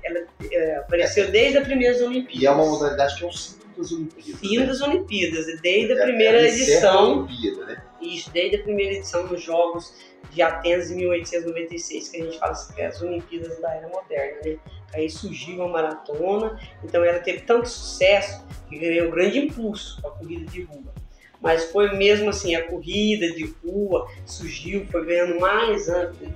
ela, 0.02 0.20
é, 0.50 0.76
apareceu 0.76 1.30
desde 1.30 1.58
as 1.58 1.64
primeiras 1.64 2.00
Olimpíadas. 2.00 2.42
E 2.42 2.46
é 2.46 2.50
uma 2.50 2.66
modalidade 2.66 3.16
que 3.16 3.24
é 3.24 3.28
o 3.28 3.32
símbolo 3.32 3.70
das 3.76 3.92
Olimpíadas. 3.92 4.40
Fim 4.40 4.58
né? 4.58 4.66
das 4.66 4.80
Olimpíadas, 4.80 5.46
desde 5.60 5.92
a 5.92 5.96
É- 5.96 6.02
primeira 6.02 6.38
ela 6.38 6.48
encerra 6.48 6.66
a 6.66 6.72
edição. 6.72 7.18
Olimpíada, 7.20 7.66
né? 7.66 7.82
Isso, 8.00 8.30
desde 8.30 8.56
a 8.56 8.62
primeira 8.62 8.94
edição 8.94 9.26
dos 9.26 9.42
Jogos 9.42 9.94
de 10.30 10.42
Atenas 10.42 10.90
em 10.90 10.96
1896, 10.96 12.08
que 12.08 12.16
a 12.16 12.24
gente 12.24 12.38
fala 12.38 12.52
assim, 12.52 12.74
que 12.74 12.80
é 12.80 12.86
as 12.86 13.02
Olimpíadas 13.02 13.60
da 13.60 13.74
Era 13.74 13.88
Moderna, 13.88 14.40
né? 14.44 14.58
Aí 14.92 15.08
surgiu 15.08 15.62
a 15.62 15.68
maratona, 15.68 16.58
então 16.82 17.04
ela 17.04 17.20
teve 17.20 17.40
tanto 17.40 17.68
sucesso 17.68 18.44
que 18.68 18.78
ganhou 18.78 19.08
um 19.08 19.10
grande 19.10 19.38
impulso 19.38 20.00
para 20.00 20.10
a 20.10 20.14
corrida 20.14 20.50
de 20.50 20.62
rua. 20.62 20.92
Mas 21.40 21.70
foi 21.70 21.96
mesmo 21.96 22.30
assim, 22.30 22.54
a 22.54 22.66
corrida 22.68 23.32
de 23.32 23.54
rua 23.64 24.08
surgiu, 24.26 24.86
foi 24.86 25.04
ganhando 25.06 25.40
mais 25.40 25.86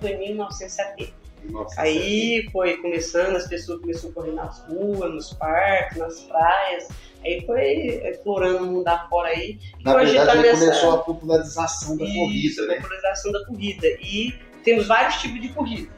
foi 0.00 0.10
em 0.10 0.18
1970. 0.18 1.23
Nossa, 1.50 1.80
Aí 1.82 2.48
foi 2.52 2.76
começando, 2.78 3.36
as 3.36 3.46
pessoas 3.46 3.80
começaram 3.80 4.10
a 4.10 4.14
correr 4.14 4.32
nas 4.32 4.58
ruas, 4.66 5.14
nos 5.14 5.32
parques, 5.34 5.98
nas 5.98 6.20
praias. 6.22 6.88
Aí 7.24 7.44
foi 7.46 7.62
explorando 8.10 8.64
o 8.64 8.66
mundo 8.66 8.88
afora 8.88 9.28
aí. 9.28 9.58
E 9.78 9.84
Na 9.84 9.96
hoje 9.96 10.12
verdade, 10.12 10.36
tá 10.38 10.42
nessa- 10.42 10.60
começou 10.66 10.90
a 10.92 10.98
popularização 10.98 11.96
da 11.96 12.04
Isso, 12.04 12.14
corrida, 12.16 12.66
né? 12.66 12.74
popularização 12.76 13.32
da 13.32 13.44
corrida. 13.46 13.86
E 14.00 14.34
temos 14.62 14.86
vários 14.86 15.16
tipos 15.20 15.40
de 15.40 15.48
corrida. 15.50 15.90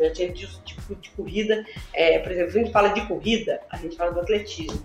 A 0.00 0.14
gente 0.14 0.46
tipo 0.64 0.94
de 0.94 1.10
corrida, 1.10 1.62
é, 1.92 2.18
por 2.20 2.32
exemplo, 2.32 2.50
quando 2.52 2.56
a 2.56 2.64
gente 2.64 2.72
fala 2.72 2.88
de 2.88 3.06
corrida, 3.06 3.60
a 3.70 3.76
gente 3.76 3.96
fala 3.96 4.12
do 4.12 4.20
atletismo. 4.20 4.80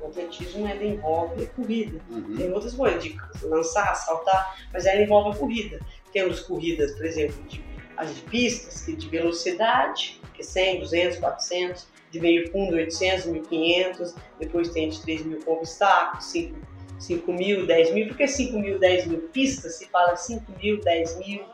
O 0.00 0.06
atletismo 0.06 0.66
ele 0.68 0.90
envolve 0.90 1.44
corrida. 1.46 2.00
Uhum. 2.08 2.36
Tem 2.36 2.52
outras 2.52 2.72
coisas, 2.74 3.02
de 3.02 3.16
lançar, 3.42 3.94
saltar, 3.96 4.56
mas 4.72 4.86
ela 4.86 5.02
envolve 5.02 5.36
a 5.36 5.38
corrida. 5.38 5.80
Temos 6.12 6.40
corridas, 6.40 6.92
por 6.92 7.04
exemplo, 7.04 7.42
de, 7.48 7.58
as 8.00 8.18
pistas, 8.20 8.84
que 8.84 8.96
de 8.96 9.08
velocidade, 9.08 10.20
que 10.34 10.40
é 10.40 10.44
100, 10.44 10.80
200, 10.80 11.18
400, 11.18 11.86
de 12.10 12.20
meio 12.20 12.50
fundo, 12.50 12.74
800, 12.74 13.26
1500, 13.26 14.14
depois 14.38 14.70
tem 14.70 14.88
de 14.88 15.00
3 15.00 15.24
mil 15.26 15.40
com 15.44 15.52
obstáculos, 15.52 16.24
5, 16.26 16.56
5 16.98 17.32
mil, 17.32 17.66
10 17.66 17.94
mil, 17.94 18.08
por 18.08 18.16
que 18.16 18.26
5 18.26 18.58
mil, 18.58 18.78
10 18.78 19.06
mil? 19.06 19.20
Pistas, 19.32 19.76
se 19.76 19.86
fala 19.88 20.16
5 20.16 20.44
mil, 20.62 20.80
10 20.80 21.18
mil. 21.18 21.44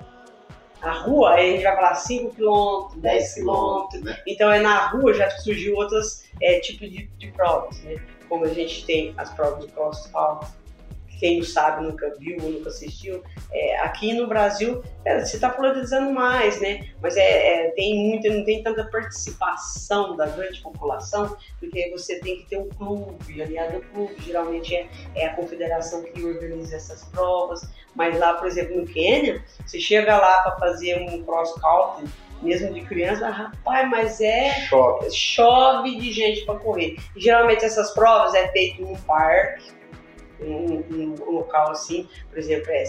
A 0.81 0.93
rua, 0.93 1.35
aí 1.35 1.49
a 1.49 1.53
gente 1.53 1.63
vai 1.65 1.75
falar 1.75 1.95
5 1.95 2.35
quilômetros, 2.35 3.01
10 3.01 3.35
quilômetros. 3.35 4.03
né? 4.03 4.23
Então 4.27 4.51
é 4.51 4.61
na 4.61 4.89
rua 4.89 5.13
já 5.15 5.29
surgiu 5.31 5.75
outros 5.77 6.25
é, 6.41 6.61
tipos 6.61 6.91
de, 6.91 7.07
de 7.19 7.29
provas, 7.33 7.79
né? 7.83 7.97
Como 8.29 8.45
a 8.45 8.49
gente 8.49 8.85
tem 8.85 9.15
as 9.17 9.33
provas 9.35 9.65
de 9.65 9.73
cross 9.73 10.07
country, 10.09 10.49
quem 11.19 11.39
não 11.39 11.45
sabe 11.45 11.85
nunca 11.85 12.15
viu 12.19 12.37
ou 12.43 12.51
nunca 12.51 12.69
assistiu. 12.69 13.23
É, 13.53 13.81
aqui 13.81 14.15
no 14.15 14.27
Brasil 14.27 14.83
é, 15.05 15.25
você 15.25 15.37
está 15.37 15.51
polarizando 15.51 16.13
mais, 16.13 16.61
né? 16.61 16.89
Mas 17.01 17.17
é, 17.17 17.67
é, 17.67 17.71
tem 17.71 18.11
muita, 18.11 18.29
não 18.29 18.45
tem 18.45 18.63
tanta 18.63 18.85
participação 18.85 20.17
da 20.17 20.27
grande 20.27 20.61
população, 20.61 21.37
porque 21.59 21.91
você 21.91 22.21
tem 22.21 22.39
que 22.39 22.49
ter 22.49 22.59
um 22.59 22.69
clube, 22.69 23.43
aliado 23.43 23.77
ao 23.77 23.83
clube, 23.83 24.15
geralmente 24.21 24.75
é, 24.75 24.89
é 25.15 25.27
a 25.27 25.35
confederação 25.35 26.03
que 26.03 26.25
organiza 26.25 26.77
essas 26.77 27.05
provas. 27.05 27.69
Mas 27.95 28.19
lá, 28.19 28.35
por 28.35 28.47
exemplo, 28.47 28.77
no 28.77 28.87
Quênia, 28.87 29.43
você 29.65 29.81
chega 29.81 30.17
lá 30.17 30.41
para 30.41 30.57
fazer 30.57 31.01
um 31.01 31.23
cross 31.25 31.55
country, 31.55 32.07
mesmo 32.43 32.73
de 32.73 32.83
criança, 32.83 33.29
rapaz, 33.29 33.89
mas 33.89 34.21
é 34.21 34.51
Choque. 34.67 35.11
chove 35.11 35.97
de 35.97 36.13
gente 36.13 36.45
para 36.45 36.59
correr. 36.59 36.97
E, 37.15 37.21
geralmente 37.21 37.65
essas 37.65 37.93
provas 37.93 38.35
é 38.35 38.49
feito 38.49 38.83
num 38.83 38.95
parque, 38.97 39.73
um, 40.41 40.85
um- 40.91 41.15
um 41.29 41.31
local 41.33 41.71
assim, 41.71 42.09
por 42.31 42.39
exemplo, 42.39 42.71
é 42.71 42.85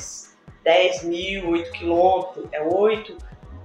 10 0.64 1.04
mil, 1.04 1.50
8 1.50 1.72
quilômetros, 1.72 2.46
é 2.52 2.62
8, 2.62 3.18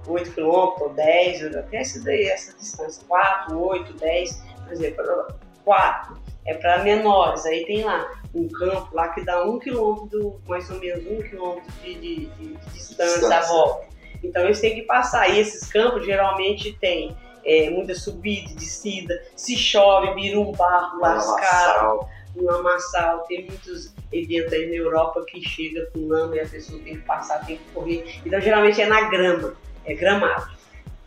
8 0.07 0.31
quilômetros, 0.31 0.81
ou 0.81 0.89
10, 0.93 1.55
até 1.55 1.77
essa 1.77 2.03
daí, 2.03 2.25
essa 2.27 2.53
distância, 2.57 3.03
4, 3.07 3.59
8, 3.59 3.93
10, 3.93 4.43
por 4.63 4.71
exemplo, 4.73 5.27
4 5.65 6.17
é 6.45 6.53
para 6.55 6.83
menores, 6.83 7.45
aí 7.45 7.65
tem 7.65 7.83
lá 7.83 8.05
um 8.35 8.47
campo 8.49 8.89
lá 8.93 9.09
que 9.09 9.23
dá 9.23 9.43
um 9.45 9.59
quilômetro, 9.59 10.07
do- 10.19 10.41
mais 10.47 10.69
ou 10.69 10.79
menos 10.79 11.05
um 11.07 11.21
quilômetro 11.21 11.71
de, 11.83 11.93
de- 11.95 12.25
de- 12.25 12.27
de 12.55 12.57
distância 12.73 13.15
à 13.15 13.19
Distância. 13.19 13.53
volta. 13.53 13.85
Então 14.23 14.43
eles 14.43 14.59
têm 14.59 14.75
que 14.75 14.83
passar. 14.83 15.29
E 15.29 15.39
esses 15.39 15.69
campos 15.71 16.05
geralmente 16.05 16.73
tem 16.79 17.15
é, 17.45 17.69
muita 17.69 17.93
subida, 17.93 18.49
e 18.51 18.55
descida. 18.55 19.21
Se 19.35 19.57
chove, 19.57 20.13
vira 20.13 20.39
um 20.39 20.53
barro 20.53 20.97
lascado. 21.01 22.07
Um 22.35 22.43
lamaçal. 22.45 23.19
Tem 23.27 23.45
muitos 23.45 23.93
eventos 24.11 24.53
aí 24.53 24.67
na 24.69 24.75
Europa 24.75 25.23
que 25.27 25.41
chega 25.47 25.85
com 25.93 26.07
lama 26.07 26.35
e 26.35 26.39
a 26.41 26.45
pessoa 26.47 26.79
tem 26.81 26.95
que 26.97 27.01
passar, 27.03 27.45
tem 27.45 27.57
que 27.57 27.63
correr. 27.73 28.03
Então 28.25 28.39
geralmente 28.41 28.81
é 28.81 28.85
na 28.85 29.09
grama, 29.09 29.55
é 29.85 29.93
gramado. 29.93 30.51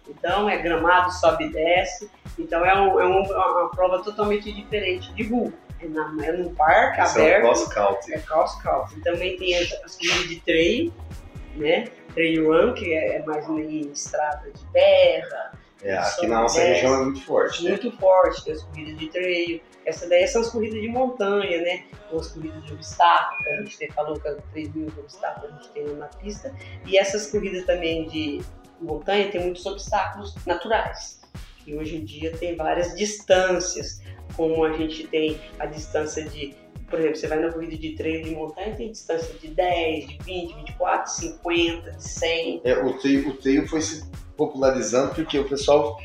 Então 0.08 0.48
é 0.48 0.56
gramado, 0.58 1.12
sobe 1.12 1.44
e 1.46 1.52
desce. 1.52 2.10
Então 2.38 2.64
é, 2.64 2.74
um- 2.78 3.00
é 3.00 3.06
um- 3.06 3.22
uma 3.22 3.70
prova 3.70 4.02
totalmente 4.02 4.52
diferente 4.52 5.12
de 5.14 5.24
rua. 5.24 5.52
É, 5.80 5.86
na, 5.88 6.14
é 6.24 6.32
num 6.32 6.54
parque 6.54 7.00
Esse 7.02 7.20
é 7.20 7.36
aberto. 7.36 7.42
cross 7.42 7.68
country. 7.74 8.14
É 8.14 8.18
cross 8.20 8.62
country. 8.62 9.00
Também 9.02 9.36
tem 9.36 9.56
as 9.56 9.72
as 9.84 9.96
corridas 9.96 10.28
de 10.28 10.40
trail, 10.40 10.92
né? 11.56 11.84
Trail 12.14 12.46
run, 12.50 12.72
que 12.72 12.94
é 12.94 13.22
mais 13.26 13.46
em 13.48 13.80
estrada 13.92 14.50
de 14.50 14.64
terra, 14.72 15.52
É, 15.82 15.94
aqui 15.96 16.26
na 16.26 16.40
nossa 16.42 16.60
região 16.60 16.94
é 16.94 17.04
muito 17.04 17.22
forte, 17.22 17.62
né? 17.62 17.70
muito 17.70 17.90
forte, 17.98 18.44
tem 18.44 18.54
as 18.54 18.62
corridas 18.62 18.98
de 18.98 19.08
trail. 19.08 19.60
Essa 19.84 20.08
daí 20.08 20.26
são 20.26 20.40
as 20.40 20.48
corridas 20.50 20.80
de 20.80 20.88
montanha, 20.88 21.60
né? 21.60 21.84
Ou 22.10 22.18
as 22.20 22.28
corridas 22.28 22.64
de 22.64 22.72
obstáculo, 22.72 23.42
que 23.44 23.48
a 23.50 23.56
gente 23.62 23.78
tem- 23.78 23.90
falou 23.90 24.18
que 24.18 24.26
as 24.26 24.36
3 24.52 24.74
mil 24.74 24.88
obstáculos 24.98 25.50
a 25.52 25.56
gente 25.56 25.68
tem 25.70 25.86
na 25.94 26.06
pista. 26.06 26.52
E 26.86 26.96
essas 26.98 27.30
corridas 27.30 27.64
também 27.66 28.08
de 28.08 28.40
montanha 28.80 29.30
tem 29.30 29.42
muitos 29.42 29.64
obstáculos 29.66 30.34
naturais. 30.46 31.20
E 31.66 31.74
hoje 31.76 31.96
em 31.96 32.04
dia 32.04 32.32
tem 32.36 32.56
várias 32.56 32.94
distâncias, 32.96 34.00
como 34.36 34.64
a 34.64 34.72
gente 34.72 35.06
tem 35.08 35.38
a 35.58 35.66
distância 35.66 36.24
de, 36.24 36.54
por 36.88 36.98
exemplo, 36.98 37.16
você 37.16 37.26
vai 37.26 37.38
na 37.40 37.52
corrida 37.52 37.76
de 37.76 37.92
trail 37.96 38.22
de 38.24 38.30
montanha, 38.30 38.74
tem 38.74 38.90
distância 38.90 39.34
de 39.34 39.48
10, 39.48 40.06
de 40.08 40.18
20, 40.24 40.54
24, 40.54 41.12
50, 41.12 41.90
de 41.92 42.02
100. 42.02 42.60
É, 42.64 42.74
o, 42.78 42.86
o 42.88 43.34
trail 43.36 43.68
foi 43.68 43.80
se 43.80 44.04
popularizando 44.36 45.14
porque 45.14 45.38
o 45.38 45.48
pessoal 45.48 45.98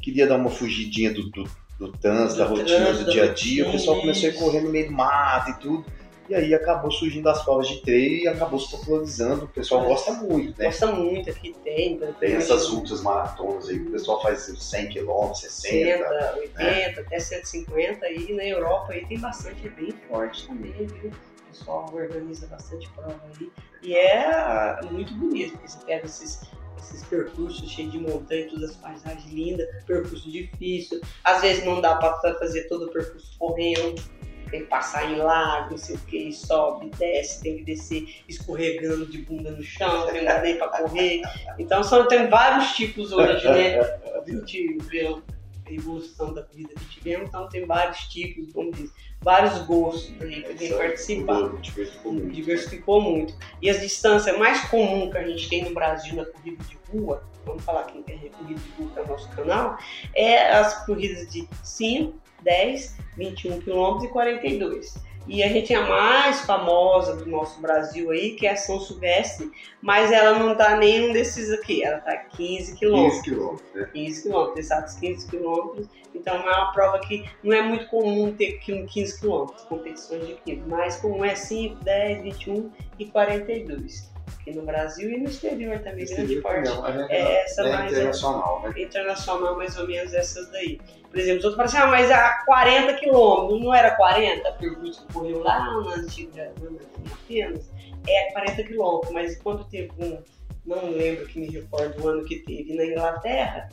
queria 0.00 0.26
dar 0.26 0.36
uma 0.36 0.50
fugidinha 0.50 1.12
do, 1.12 1.30
do, 1.30 1.44
do 1.78 1.92
trânsito, 1.92 2.38
da 2.38 2.46
rotina 2.46 2.92
do 2.92 3.10
dia 3.10 3.24
a 3.24 3.32
dia. 3.32 3.68
O 3.68 3.72
pessoal 3.72 4.00
começou 4.00 4.28
a 4.28 4.32
ir 4.32 4.38
correr 4.38 4.60
no 4.60 4.70
meio 4.70 4.86
do 4.86 4.92
mato 4.92 5.50
e 5.50 5.54
tudo. 5.54 5.84
E 6.26 6.34
aí 6.34 6.54
acabou 6.54 6.90
surgindo 6.90 7.28
as 7.28 7.44
provas 7.44 7.68
de 7.68 7.82
trail 7.82 8.22
e 8.22 8.28
acabou 8.28 8.58
se 8.58 8.70
popularizando. 8.70 9.44
O 9.44 9.48
pessoal 9.48 9.84
É. 9.84 9.88
gosta 9.88 10.12
muito, 10.12 10.58
né? 10.58 10.64
Gosta 10.66 10.86
muito 10.86 11.28
aqui, 11.28 11.54
tem. 11.62 11.98
Tem 11.98 12.32
essas 12.32 12.70
ultras 12.70 13.02
maratonas 13.02 13.68
aí, 13.68 13.76
o 13.76 13.90
pessoal 13.90 14.22
faz 14.22 14.40
100 14.58 14.88
km, 14.88 15.34
60. 15.34 15.68
60, 15.74 16.34
80, 16.38 17.00
até 17.02 17.20
150 17.20 18.06
aí 18.06 18.32
na 18.32 18.44
Europa 18.44 18.94
aí 18.94 19.04
tem 19.06 19.18
bastante, 19.18 19.66
é 19.66 19.70
bem 19.70 19.92
forte 20.08 20.46
também, 20.46 20.72
viu? 20.72 21.10
O 21.10 21.48
pessoal 21.50 21.90
organiza 21.92 22.46
bastante 22.46 22.88
prova 22.90 23.20
aí. 23.38 23.50
E 23.82 23.94
é 23.94 24.80
muito 24.90 25.12
bonito, 25.14 25.52
porque 25.52 25.68
você 25.68 25.78
pega 25.84 26.06
esses, 26.06 26.40
esses 26.78 27.04
percursos 27.04 27.70
cheios 27.70 27.92
de 27.92 27.98
montanha, 27.98 28.48
todas 28.48 28.70
as 28.70 28.76
paisagens 28.76 29.32
lindas, 29.32 29.66
percurso 29.84 30.30
difícil. 30.30 31.00
Às 31.22 31.42
vezes 31.42 31.64
não 31.64 31.80
dá 31.80 31.96
para 31.96 32.34
fazer 32.34 32.64
todo 32.68 32.86
o 32.86 32.92
percurso 32.92 33.36
correndo. 33.38 34.02
Tem 34.50 34.62
que 34.62 34.68
passar 34.68 35.10
em 35.10 35.16
lago, 35.16 35.70
não 35.70 35.78
sei 35.78 35.96
o 35.96 35.98
que, 36.00 36.32
sobe, 36.32 36.88
desce, 36.96 37.42
tem 37.42 37.56
que 37.56 37.64
descer 37.64 38.22
escorregando 38.28 39.06
de 39.06 39.18
bunda 39.18 39.50
no 39.50 39.62
chão, 39.62 40.06
não 40.06 40.24
dá 40.24 40.42
nem 40.42 40.56
para 40.58 40.68
correr. 40.68 41.22
Então 41.58 41.82
são, 41.82 42.06
tem 42.06 42.28
vários 42.28 42.72
tipos 42.72 43.10
hoje, 43.10 43.48
né? 43.48 43.80
gente 44.26 44.78
vê 44.84 45.06
a 45.06 45.33
evolução 45.72 46.32
da 46.32 46.42
corrida 46.42 46.74
que 46.74 46.84
tivemos, 46.86 47.28
então 47.28 47.48
tem 47.48 47.64
vários 47.66 48.00
tipos, 48.08 48.52
vamos 48.52 48.76
dizer, 48.76 48.90
vários 49.20 49.58
gostos 49.66 50.10
para 50.16 50.28
quem 50.28 50.76
participar. 50.76 51.34
Mudou, 51.40 51.58
diversificou 51.58 52.12
muito. 52.12 52.34
Diversificou 52.34 53.00
muito. 53.00 53.34
E 53.62 53.70
as 53.70 53.80
distâncias 53.80 54.38
mais 54.38 54.68
comuns 54.68 55.10
que 55.10 55.18
a 55.18 55.26
gente 55.26 55.48
tem 55.48 55.64
no 55.64 55.74
Brasil 55.74 56.16
na 56.16 56.24
corrida 56.26 56.62
de 56.64 56.78
rua, 56.90 57.22
vamos 57.46 57.64
falar 57.64 57.80
aqui 57.80 58.02
que 58.02 58.12
é 58.12 58.28
corrida 58.30 58.60
de 58.60 58.70
rua 58.78 58.90
que 58.92 58.98
é 58.98 59.02
o 59.02 59.08
nosso 59.08 59.28
canal, 59.30 59.78
é 60.14 60.50
as 60.50 60.84
corridas 60.84 61.30
de 61.30 61.48
5, 61.62 62.18
10, 62.42 62.96
21 63.16 63.60
km 63.60 64.04
e 64.04 64.08
42. 64.08 64.94
E 65.26 65.42
a 65.42 65.48
gente 65.48 65.68
tem 65.68 65.76
a 65.76 65.86
mais 65.86 66.42
famosa 66.42 67.16
do 67.16 67.26
nosso 67.26 67.60
Brasil 67.60 68.10
aí, 68.10 68.32
que 68.36 68.46
é 68.46 68.52
a 68.52 68.56
São 68.56 68.78
Silvestre, 68.78 69.50
mas 69.80 70.12
ela 70.12 70.38
não 70.38 70.54
tá 70.54 70.76
nenhum 70.76 71.12
desses 71.12 71.50
aqui, 71.50 71.82
ela 71.82 71.98
tá 71.98 72.14
15 72.16 72.76
quilômetros. 72.76 73.22
15 73.22 73.36
km, 73.36 73.56
né? 73.74 73.90
15 73.92 74.22
quilômetros, 74.22 74.58
exatos 74.58 74.94
15 74.96 75.30
quilômetros. 75.30 75.88
Então 76.14 76.36
é 76.36 76.40
uma 76.40 76.72
prova 76.72 76.98
que 77.00 77.24
não 77.42 77.56
é 77.56 77.62
muito 77.62 77.86
comum 77.88 78.32
ter 78.32 78.58
que- 78.58 78.84
15 78.84 79.20
quilômetros, 79.20 79.62
competições 79.64 80.26
de 80.26 80.34
15, 80.44 80.62
mas 80.66 80.96
comum 80.96 81.24
é 81.24 81.34
5, 81.34 81.82
10, 81.82 82.22
21 82.22 82.70
e 82.98 83.06
42. 83.06 84.13
Aqui 84.26 84.52
no 84.52 84.62
Brasil 84.62 85.10
e 85.10 85.18
no 85.18 85.28
exterior 85.28 85.78
também, 85.78 86.04
grande 86.04 86.34
Exterior 86.34 86.42
parte. 86.42 86.68
não, 86.68 86.86
é, 86.86 87.06
É 87.08 87.44
essa 87.44 87.62
é 87.62 87.72
mais 87.72 87.92
é, 87.92 87.96
internacional, 87.96 88.62
né? 88.62 88.82
internacional, 88.82 89.56
mais 89.56 89.78
ou 89.78 89.86
menos 89.86 90.14
essas 90.14 90.50
daí. 90.50 90.80
Por 91.10 91.18
exemplo, 91.18 91.38
os 91.38 91.44
outros 91.44 91.72
falam 91.72 91.88
assim, 91.88 91.94
ah, 91.94 91.98
mas 91.98 92.10
a 92.10 92.44
40 92.44 92.94
quilômetros, 92.94 93.62
não 93.62 93.74
era 93.74 93.94
40? 93.94 94.48
A 94.48 94.52
pergunta 94.52 94.90
que 94.90 95.12
correu 95.12 95.42
lá 95.42 95.60
na 95.82 95.94
antiga, 95.94 96.52
na 96.60 97.12
Atenas, 97.12 97.70
é 98.06 98.32
40 98.32 98.62
quilômetros, 98.64 99.12
mas 99.12 99.36
quando 99.40 99.64
teve 99.64 99.92
um, 99.98 100.18
não 100.66 100.90
lembro 100.90 101.26
que 101.26 101.38
me 101.38 101.48
recordo 101.48 102.02
o 102.02 102.08
ano 102.08 102.24
que 102.24 102.40
teve 102.40 102.74
na 102.74 102.84
Inglaterra, 102.84 103.68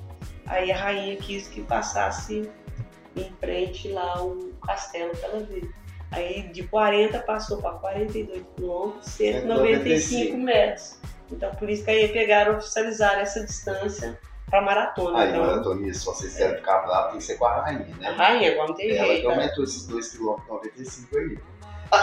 aí 0.46 0.72
a 0.72 0.78
rainha 0.78 1.16
quis 1.18 1.48
que 1.48 1.62
passasse 1.62 2.50
em 3.16 3.32
frente 3.40 3.90
lá 3.90 4.24
o 4.24 4.54
castelo 4.66 5.12
para 5.18 5.30
ela. 5.30 5.48
Aí 6.12 6.44
de 6.50 6.64
40 6.64 7.20
passou 7.20 7.62
para 7.62 7.72
42 7.78 8.44
quilômetros, 8.56 9.06
195 9.12 10.38
metros. 10.38 11.00
Então 11.32 11.50
por 11.56 11.70
isso 11.70 11.84
que 11.86 11.92
aí 11.92 12.08
pegaram 12.10 12.58
oficializar 12.58 13.18
essa 13.20 13.46
distância 13.46 14.20
para 14.50 14.62
maratona. 14.62 15.20
Aí, 15.20 15.30
então, 15.30 15.46
maratona, 15.46 15.94
se 15.94 16.06
vocês 16.06 16.36
querem 16.36 16.58
ficar 16.58 16.80
bravo, 16.80 17.10
tem 17.12 17.18
que 17.20 17.24
ser 17.24 17.36
com 17.38 17.46
a 17.46 17.62
rainha, 17.62 17.88
a 17.96 17.98
né? 18.00 18.10
rainha, 18.12 18.52
agora 18.52 18.68
não 18.68 18.76
tem 18.76 18.90
Ela 18.92 19.08
que 19.08 19.14
jeito. 19.14 19.28
né? 19.30 19.34
aumentou 19.36 19.64
esses 19.64 19.88
2,95 19.88 21.08
km 21.10 21.18
aí. 21.18 21.38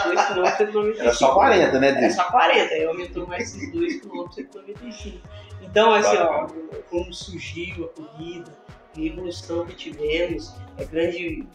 2 0.05 0.25
quilômetros, 0.27 0.57
195. 0.57 1.01
Era 1.01 1.13
só 1.13 1.33
40, 1.33 1.79
né, 1.79 1.89
É 1.89 1.93
Dri? 1.93 2.11
só 2.11 2.23
40, 2.31 2.73
aí 2.73 2.85
aumentou 2.85 3.27
mais 3.27 3.55
esses 3.55 3.71
2 3.71 4.01
km, 4.01 4.31
195. 4.31 5.27
Então, 5.61 5.93
assim, 5.93 6.17
ó, 6.17 6.47
como 6.89 7.13
surgiu 7.13 7.85
a 7.85 7.89
corrida, 7.89 8.51
a 8.97 8.99
evolução 8.99 9.65
que 9.67 9.75
tivemos, 9.75 10.51
é 10.79 10.85
grande 10.85 11.47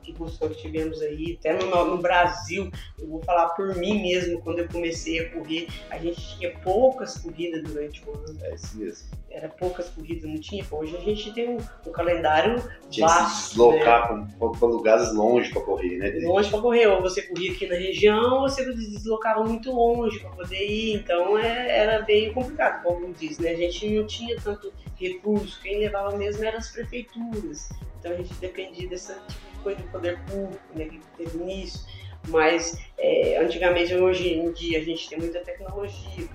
que 0.00 0.14
tivemos 0.56 1.00
aí, 1.02 1.36
até 1.38 1.52
no, 1.52 1.84
no 1.84 1.98
Brasil, 1.98 2.70
eu 2.98 3.06
vou 3.08 3.22
falar 3.22 3.50
por 3.50 3.74
mim 3.76 4.02
mesmo, 4.02 4.40
quando 4.40 4.60
eu 4.60 4.68
comecei 4.68 5.20
a 5.20 5.30
correr, 5.30 5.68
a 5.90 5.98
gente 5.98 6.36
tinha 6.36 6.50
poucas 6.58 7.18
corridas 7.18 7.62
durante 7.62 8.02
o 8.06 8.12
ano, 8.12 8.38
É 8.42 8.54
isso 8.54 8.78
mesmo. 8.78 9.08
era 9.30 9.48
poucas 9.48 9.88
corridas, 9.90 10.28
não 10.28 10.40
tinha, 10.40 10.64
hoje 10.70 10.96
a 10.96 11.00
gente 11.00 11.32
tem 11.32 11.50
um, 11.50 11.58
um 11.86 11.92
calendário 11.92 12.62
Tinha 12.90 13.06
vasto, 13.06 13.30
né? 13.30 13.48
deslocar 13.48 14.28
para 14.38 14.68
lugares 14.68 15.12
longe 15.14 15.50
para 15.50 15.62
correr, 15.62 15.96
né, 15.98 16.10
longe 16.26 16.50
para 16.50 16.60
correr, 16.60 16.86
ou 16.86 17.00
você 17.00 17.22
corria 17.22 17.52
aqui 17.52 17.66
na 17.66 17.76
região, 17.76 18.34
ou 18.34 18.48
você 18.48 18.64
deslocava 18.64 19.44
muito 19.44 19.70
longe 19.72 20.18
para 20.20 20.30
poder 20.30 20.66
ir, 20.66 20.94
então 20.96 21.38
é, 21.38 21.78
era 21.78 22.02
bem 22.02 22.32
complicado, 22.32 22.82
como 22.82 23.12
diz, 23.12 23.38
né? 23.38 23.50
A 23.50 23.56
gente 23.56 23.88
não 23.88 24.06
tinha 24.06 24.36
tanto 24.40 24.72
recurso, 24.96 25.60
quem 25.62 25.78
levava 25.78 26.16
mesmo 26.16 26.44
eram 26.44 26.58
as 26.58 26.70
prefeituras, 26.70 27.68
então 27.98 28.12
a 28.12 28.16
gente 28.16 28.34
dependia 28.34 28.88
dessa 28.88 29.14
tipo 29.28 29.49
coisa 29.60 29.80
do 29.80 29.88
poder 29.88 30.18
público, 30.24 30.62
né, 30.74 30.86
que 30.86 31.00
teve 31.16 31.38
nisso, 31.38 31.86
mas 32.28 32.78
é, 32.98 33.38
antigamente, 33.38 33.94
hoje 33.94 34.34
em 34.34 34.52
dia, 34.52 34.78
a 34.78 34.82
gente 34.82 35.08
tem 35.08 35.18
muita 35.18 35.40
tecnologia, 35.40 36.28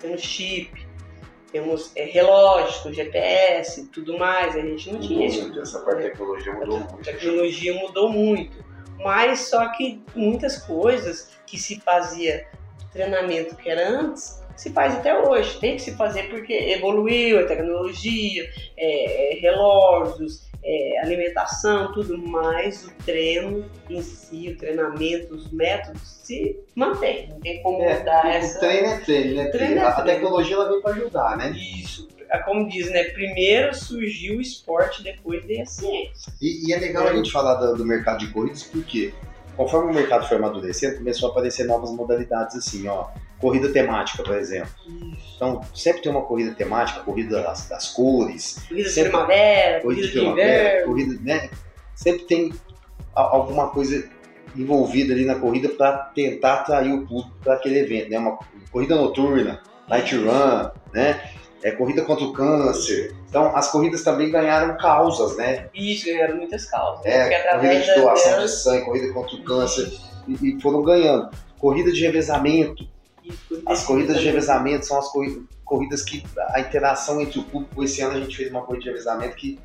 temos 0.00 0.20
chip, 0.22 0.86
temos 1.52 1.92
é, 1.96 2.04
relógios 2.04 2.78
com 2.78 2.92
GPS 2.92 3.86
tudo 3.86 4.18
mais, 4.18 4.54
a 4.56 4.60
gente 4.60 4.92
não 4.92 5.00
tinha 5.00 5.26
isso 5.26 5.42
Muito, 5.42 5.60
Essa 5.60 5.80
parte 5.80 6.02
da 6.02 6.10
tecnologia 6.10 6.52
mudou 6.52 6.76
a 6.76 6.80
muito. 6.80 7.02
tecnologia 7.02 7.74
mudou 7.74 8.08
muito, 8.10 8.64
mas 8.98 9.40
só 9.40 9.68
que 9.68 10.02
muitas 10.14 10.58
coisas 10.58 11.30
que 11.46 11.58
se 11.58 11.80
fazia 11.80 12.46
treinamento 12.92 13.56
que 13.56 13.68
era 13.68 13.88
antes 13.88 14.37
se 14.58 14.70
faz 14.70 14.94
até 14.96 15.16
hoje. 15.18 15.58
Tem 15.60 15.76
que 15.76 15.82
se 15.82 15.92
fazer 15.94 16.24
porque 16.28 16.52
evoluiu 16.52 17.40
a 17.40 17.44
tecnologia, 17.46 18.46
é, 18.76 19.38
relógios, 19.40 20.46
é, 20.64 21.00
alimentação, 21.02 21.92
tudo 21.92 22.18
mais. 22.18 22.84
O 22.84 22.90
treino 23.04 23.64
em 23.88 24.02
si, 24.02 24.48
o 24.50 24.56
treinamento, 24.56 25.34
os 25.34 25.50
métodos 25.52 26.02
se 26.24 26.58
mantém. 26.74 27.28
Não 27.30 27.40
tem 27.40 27.62
como 27.62 27.82
É, 27.82 27.98
mudar 27.98 28.24
o 28.24 28.28
essa. 28.28 28.58
treino 28.58 28.86
é 28.88 28.98
treino, 28.98 29.34
né? 29.36 29.44
Treino 29.46 29.76
é 29.76 29.84
a 29.84 29.92
treino. 29.92 30.10
tecnologia 30.20 30.56
ela 30.56 30.68
veio 30.68 30.82
para 30.82 30.92
ajudar, 30.94 31.36
né? 31.36 31.50
Isso. 31.50 32.08
É 32.30 32.36
Como 32.40 32.68
diz, 32.68 32.90
né? 32.90 33.04
Primeiro 33.04 33.74
surgiu 33.74 34.36
o 34.36 34.40
esporte, 34.42 35.02
depois 35.02 35.42
veio 35.46 35.62
a 35.62 35.66
ciência. 35.66 36.30
E, 36.42 36.68
e 36.68 36.74
é 36.74 36.78
legal 36.78 37.06
a 37.06 37.14
gente 37.14 37.32
falar 37.32 37.54
do, 37.54 37.76
do 37.76 37.86
mercado 37.86 38.18
de 38.18 38.30
corridas 38.32 38.64
porque, 38.64 39.14
conforme 39.56 39.92
o 39.92 39.94
mercado 39.94 40.26
foi 40.28 40.36
amadurecendo, 40.36 40.98
começou 40.98 41.28
a 41.28 41.32
aparecer 41.32 41.64
novas 41.64 41.90
modalidades 41.92 42.56
assim, 42.56 42.86
ó. 42.86 43.06
Corrida 43.40 43.68
temática, 43.72 44.22
por 44.22 44.36
exemplo. 44.36 44.70
Isso. 44.86 45.34
Então, 45.36 45.60
sempre 45.74 46.02
tem 46.02 46.10
uma 46.10 46.22
corrida 46.22 46.54
temática, 46.54 47.00
corrida 47.00 47.40
das, 47.42 47.68
das 47.68 47.88
cores, 47.90 48.58
Corrida 48.68 48.88
de 48.88 48.94
Sempre- 48.94 49.10
primavera, 49.10 49.80
corrida 49.80 50.02
de 50.02 50.08
de 50.08 50.12
primavera, 50.18 50.70
inverno. 50.70 50.86
corrida, 50.86 51.18
né? 51.22 51.50
Sempre 51.94 52.24
tem 52.24 52.52
alguma 53.14 53.68
coisa 53.70 54.08
envolvida 54.56 55.12
ali 55.12 55.24
na 55.24 55.36
corrida 55.36 55.68
para 55.68 55.92
tentar 56.14 56.54
atrair 56.54 56.92
o 56.92 57.06
público 57.06 57.30
para 57.42 57.54
aquele 57.54 57.78
evento, 57.78 58.10
né? 58.10 58.18
Uma 58.18 58.38
corrida 58.72 58.96
noturna, 58.96 59.60
night 59.88 60.16
run, 60.16 60.70
né? 60.92 61.20
É 61.62 61.72
corrida 61.72 62.02
contra 62.02 62.24
o 62.24 62.32
câncer. 62.32 63.14
Então, 63.28 63.54
as 63.56 63.70
corridas 63.70 64.02
também 64.02 64.30
ganharam 64.30 64.76
causas, 64.76 65.36
né? 65.36 65.68
Isso, 65.74 66.06
ganharam 66.06 66.36
muitas 66.36 66.64
causas. 66.66 67.04
né? 67.04 67.32
É, 67.34 67.52
corrida 67.52 67.80
de 67.80 67.94
doação 68.00 68.40
de 68.40 68.48
sangue, 68.48 68.84
corrida 68.84 69.12
contra 69.12 69.36
o 69.36 69.42
câncer, 69.44 69.92
e, 70.26 70.56
e 70.56 70.60
foram 70.60 70.82
ganhando. 70.82 71.28
Corrida 71.58 71.90
de 71.92 72.00
revezamento. 72.00 72.86
As 73.66 73.84
corridas 73.84 74.18
de 74.18 74.24
revezamento 74.26 74.86
são 74.86 74.98
as 74.98 75.08
corri- 75.08 75.42
corridas 75.64 76.02
que 76.02 76.22
a 76.50 76.60
interação 76.60 77.20
entre 77.20 77.38
o 77.38 77.42
público. 77.44 77.82
Esse 77.84 78.00
ano 78.02 78.16
a 78.16 78.20
gente 78.20 78.36
fez 78.36 78.50
uma 78.50 78.62
corrida 78.62 78.84
de 78.84 78.90
revezamento 78.90 79.36
que 79.36 79.58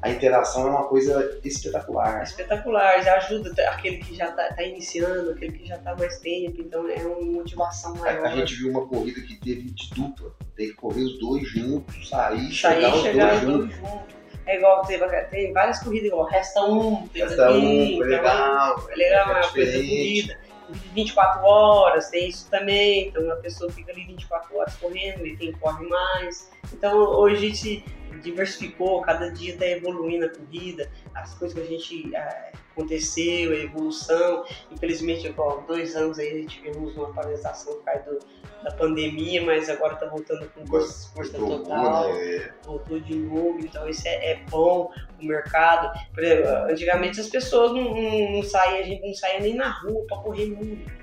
a 0.00 0.10
interação 0.10 0.68
é 0.68 0.70
uma 0.70 0.84
coisa 0.84 1.40
espetacular. 1.42 2.22
Espetacular, 2.22 3.02
já 3.02 3.16
ajuda 3.16 3.50
aquele 3.70 3.96
que 3.98 4.14
já 4.14 4.28
está 4.28 4.62
iniciando, 4.62 5.30
aquele 5.32 5.52
que 5.58 5.66
já 5.66 5.74
está 5.74 5.96
mais 5.96 6.18
tempo, 6.20 6.60
então 6.60 6.88
é 6.88 7.02
uma 7.02 7.20
motivação 7.20 7.94
A, 7.96 7.98
maior. 7.98 8.26
a 8.26 8.36
gente 8.36 8.54
viu 8.54 8.70
uma 8.70 8.86
corrida 8.86 9.20
que 9.20 9.34
teve 9.36 9.62
de 9.70 9.90
dupla. 9.94 10.30
Tem 10.56 10.68
que 10.68 10.74
correr 10.74 11.02
os 11.02 11.18
dois 11.18 11.48
juntos, 11.48 12.08
sair, 12.08 12.52
Sair, 12.54 12.80
chegar 12.80 12.94
os 12.94 13.02
chegar 13.02 13.34
os 13.34 13.40
dois 13.40 13.74
juntos. 13.74 14.18
É 14.46 14.56
igual, 14.56 14.82
teve, 14.86 15.06
tem 15.24 15.52
várias 15.52 15.78
corridas 15.82 16.06
igual, 16.06 16.24
resta 16.26 16.64
um, 16.64 17.06
tem 17.08 17.22
Essa 17.22 17.48
aqui, 17.48 17.58
um, 17.58 17.82
então, 17.96 18.06
legal. 18.08 18.88
É 18.90 18.94
legal, 18.94 19.20
é 19.20 19.32
uma 19.40 19.48
coisa 19.52 19.72
diferente. 19.82 20.38
Corrida. 20.68 20.78
Corrida 20.78 20.88
de 20.88 20.88
24 20.94 21.44
horas, 21.44 22.10
tem 22.10 22.28
isso 22.28 22.48
também. 22.50 23.08
Então 23.08 23.30
a 23.32 23.36
pessoa 23.36 23.70
fica 23.72 23.92
ali 23.92 24.04
24 24.04 24.56
horas 24.56 24.76
correndo 24.76 25.26
e 25.26 25.36
quem 25.36 25.52
corre 25.52 25.86
mais. 25.86 26.50
Então 26.72 26.96
hoje 26.96 27.54
se 27.54 27.84
diversificou, 28.22 29.00
cada 29.02 29.30
dia 29.30 29.52
está 29.52 29.66
evoluindo 29.66 30.26
a 30.26 30.28
corrida, 30.28 30.90
as 31.14 31.34
coisas 31.34 31.56
que 31.56 31.62
a 31.62 31.66
gente 31.66 32.16
ah, 32.16 32.52
aconteceu, 32.82 33.52
a 33.52 33.56
evolução. 33.56 34.44
Infelizmente, 34.70 35.26
igual 35.26 35.64
dois 35.66 35.96
anos 35.96 36.18
aí 36.18 36.28
a 36.28 36.34
gente 36.36 36.56
tivemos 36.60 36.96
uma 36.96 37.12
paralisação 37.12 37.74
por 37.74 37.84
causa 37.84 38.04
do- 38.04 38.18
da 38.62 38.72
pandemia, 38.72 39.42
mas 39.44 39.68
agora 39.68 39.94
está 39.94 40.06
voltando 40.06 40.48
com 40.52 40.66
força, 40.66 41.38
total 41.38 42.12
né? 42.12 42.50
voltou 42.64 42.98
de 42.98 43.14
novo, 43.14 43.60
então 43.60 43.88
isso 43.88 44.06
é, 44.06 44.32
é 44.32 44.40
bom 44.50 44.90
o 45.20 45.24
mercado. 45.24 45.96
Por 46.12 46.24
exemplo, 46.24 46.50
antigamente 46.70 47.20
as 47.20 47.28
pessoas 47.28 47.72
não, 47.72 47.94
não, 47.94 48.32
não 48.32 48.42
saíam, 48.42 48.78
a 48.80 48.82
gente 48.82 49.06
não 49.06 49.14
saía 49.14 49.40
nem 49.40 49.54
na 49.54 49.68
rua 49.70 50.04
para 50.08 50.18
correr 50.18 50.46
muito. 50.46 50.98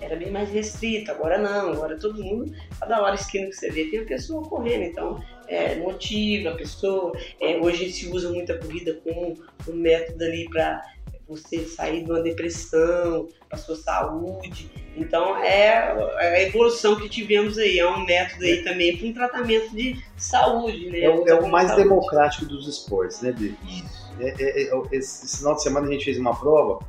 Era 0.00 0.14
bem 0.14 0.30
mais 0.30 0.48
restrito, 0.50 1.10
agora 1.10 1.38
não, 1.38 1.72
agora 1.72 1.98
todo 1.98 2.22
mundo, 2.22 2.52
cada 2.78 3.02
hora 3.02 3.16
esquina 3.16 3.46
que 3.48 3.52
você 3.54 3.68
vê, 3.68 3.86
tem 3.86 3.98
a 4.00 4.04
pessoa 4.04 4.48
correndo, 4.48 4.84
então 4.84 5.20
é, 5.48 5.74
motiva 5.74 6.50
a 6.50 6.54
pessoa. 6.54 7.10
É, 7.40 7.56
hoje 7.56 7.90
se 7.90 8.06
usa 8.08 8.30
muita 8.30 8.56
corrida 8.58 8.94
como 9.02 9.36
um 9.68 9.72
método 9.74 10.22
ali 10.24 10.48
para 10.50 10.80
você 11.28 11.64
sair 11.66 12.04
de 12.04 12.10
uma 12.10 12.20
depressão, 12.22 13.28
para 13.48 13.58
sua 13.58 13.76
saúde. 13.76 14.70
Então 14.96 15.36
é 15.38 15.78
a 16.18 16.42
evolução 16.42 16.96
que 16.96 17.08
tivemos 17.08 17.56
aí, 17.58 17.78
é 17.78 17.88
um 17.88 18.04
método 18.04 18.44
aí 18.44 18.62
também 18.64 18.96
para 18.96 19.06
um 19.08 19.12
tratamento 19.12 19.70
de 19.74 20.02
saúde, 20.16 20.90
né? 20.90 21.00
É, 21.00 21.10
o- 21.10 21.28
é 21.28 21.34
o 21.34 21.48
mais 21.48 21.68
Saúde. 21.68 21.84
democrático 21.84 22.46
dos 22.46 22.66
esportes, 22.66 23.20
né, 23.20 23.32
Bi? 23.32 23.56
Isso. 23.64 24.08
É, 24.20 24.34
é, 24.42 24.62
é, 24.64 24.80
esse, 24.92 25.38
final 25.38 25.54
de 25.54 25.62
semana 25.62 25.86
a 25.86 25.90
gente 25.92 26.04
fez 26.04 26.18
uma 26.18 26.34
prova 26.34 26.80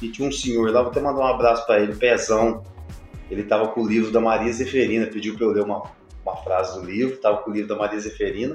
e 0.00 0.08
tinha 0.10 0.28
um 0.28 0.32
senhor 0.32 0.70
lá, 0.72 0.82
vou 0.82 0.90
até 0.90 1.00
mandar 1.00 1.20
um 1.20 1.26
abraço 1.26 1.64
pra 1.66 1.80
ele, 1.80 1.94
Pezão. 1.94 2.62
Ele 3.30 3.44
tava 3.44 3.68
com 3.68 3.82
o 3.82 3.88
livro 3.88 4.10
da 4.10 4.20
Maria 4.20 4.52
Zeferina, 4.52 5.06
pediu 5.06 5.36
pra 5.36 5.46
eu 5.46 5.50
ler 5.52 5.62
uma, 5.64 5.82
uma 6.24 6.36
frase 6.38 6.78
do 6.78 6.84
livro, 6.84 7.16
tava 7.18 7.38
com 7.38 7.50
o 7.50 7.54
livro 7.54 7.68
da 7.68 7.76
Maria 7.76 7.98
Zeferina. 8.00 8.54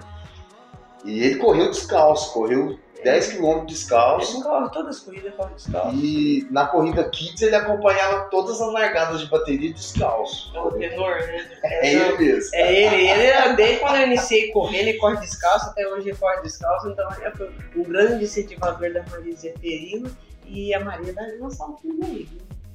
E 1.06 1.20
ele 1.24 1.36
correu 1.38 1.70
descalço, 1.72 2.34
correu 2.34 2.78
10 3.04 3.34
km 3.34 3.66
descalço. 3.66 4.36
Ele 4.38 4.44
corre 4.44 4.70
todas 4.72 4.98
as 4.98 5.04
corridas, 5.04 5.34
corre 5.36 5.54
descalço. 5.56 5.96
E 5.96 6.48
na 6.52 6.68
corrida 6.68 7.10
Kids 7.10 7.42
ele 7.42 7.56
acompanhava 7.56 8.26
todas 8.30 8.60
as 8.62 8.72
largadas 8.74 9.22
de 9.22 9.28
bateria 9.30 9.74
descalço. 9.74 10.52
É 10.56 10.60
o 10.60 10.72
tenor, 10.72 11.16
né? 11.18 11.48
É 11.64 11.94
ele 11.94 12.18
mesmo. 12.18 12.50
É 12.56 12.74
ele, 12.74 13.08
ele 13.10 13.56
desde 13.56 13.80
quando 13.80 13.96
eu 13.98 14.08
iniciei 14.08 14.52
correndo, 14.52 14.88
ele 14.88 14.98
corre 14.98 15.18
descalço, 15.18 15.70
até 15.70 15.88
hoje 15.88 16.10
ele 16.10 16.18
corre 16.18 16.42
descalço, 16.42 16.90
então 16.90 17.08
ele 17.22 17.32
foi 17.36 17.52
um 17.76 17.84
grande 17.84 18.24
incentivador 18.24 18.92
da 18.94 19.04
Maria 19.10 19.36
Zeferino 19.36 20.10
e 20.46 20.74
a 20.74 20.80
Maria 20.80 21.14
vai 21.14 21.32
lançar 21.38 21.66
um 21.68 21.78
filme 21.78 22.04
aí. 22.06 22.28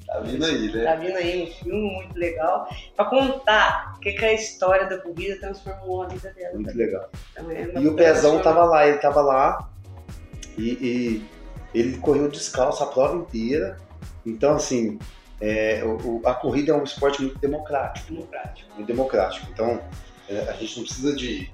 Tá 0.07 0.19
vindo 0.21 0.45
aí, 0.45 0.73
né? 0.73 0.85
Tá 0.85 0.95
vindo 0.97 1.17
aí 1.17 1.43
um 1.45 1.47
filme 1.65 1.81
muito 1.95 2.19
legal 2.19 2.69
pra 2.95 3.05
contar 3.07 3.95
o 3.97 4.01
que, 4.01 4.13
que 4.13 4.25
a 4.25 4.33
história 4.35 4.87
da 4.87 4.99
corrida 4.99 5.39
transformou 5.41 6.03
a 6.03 6.07
vida 6.09 6.31
dela. 6.33 6.55
Muito 6.55 6.77
legal. 6.77 7.09
Então, 7.33 7.51
é 7.51 7.63
E 7.81 7.89
o 7.89 7.95
Pezão 7.95 8.33
transforma- 8.33 8.43
tava 8.43 8.65
lá, 8.65 8.87
ele 8.87 8.99
tava 8.99 9.23
lá 9.23 9.69
e, 10.57 10.71
e 10.71 11.27
ele 11.75 11.99
correu 11.99 12.29
descalço 12.29 12.83
a 12.83 12.87
prova 12.87 13.17
inteira. 13.17 13.79
Então, 14.25 14.55
assim, 14.55 14.99
é, 15.41 15.83
o, 15.85 16.21
a 16.25 16.35
corrida 16.35 16.73
é 16.73 16.75
um 16.75 16.85
esporte 16.85 17.23
muito 17.23 17.39
democrático. 17.39 18.13
Democrático. 18.13 18.75
Muito 18.75 18.87
democrático. 18.87 19.47
Então, 19.53 19.81
é, 20.29 20.41
a 20.49 20.53
gente 20.53 20.77
não 20.77 20.85
precisa 20.85 21.15
de 21.17 21.51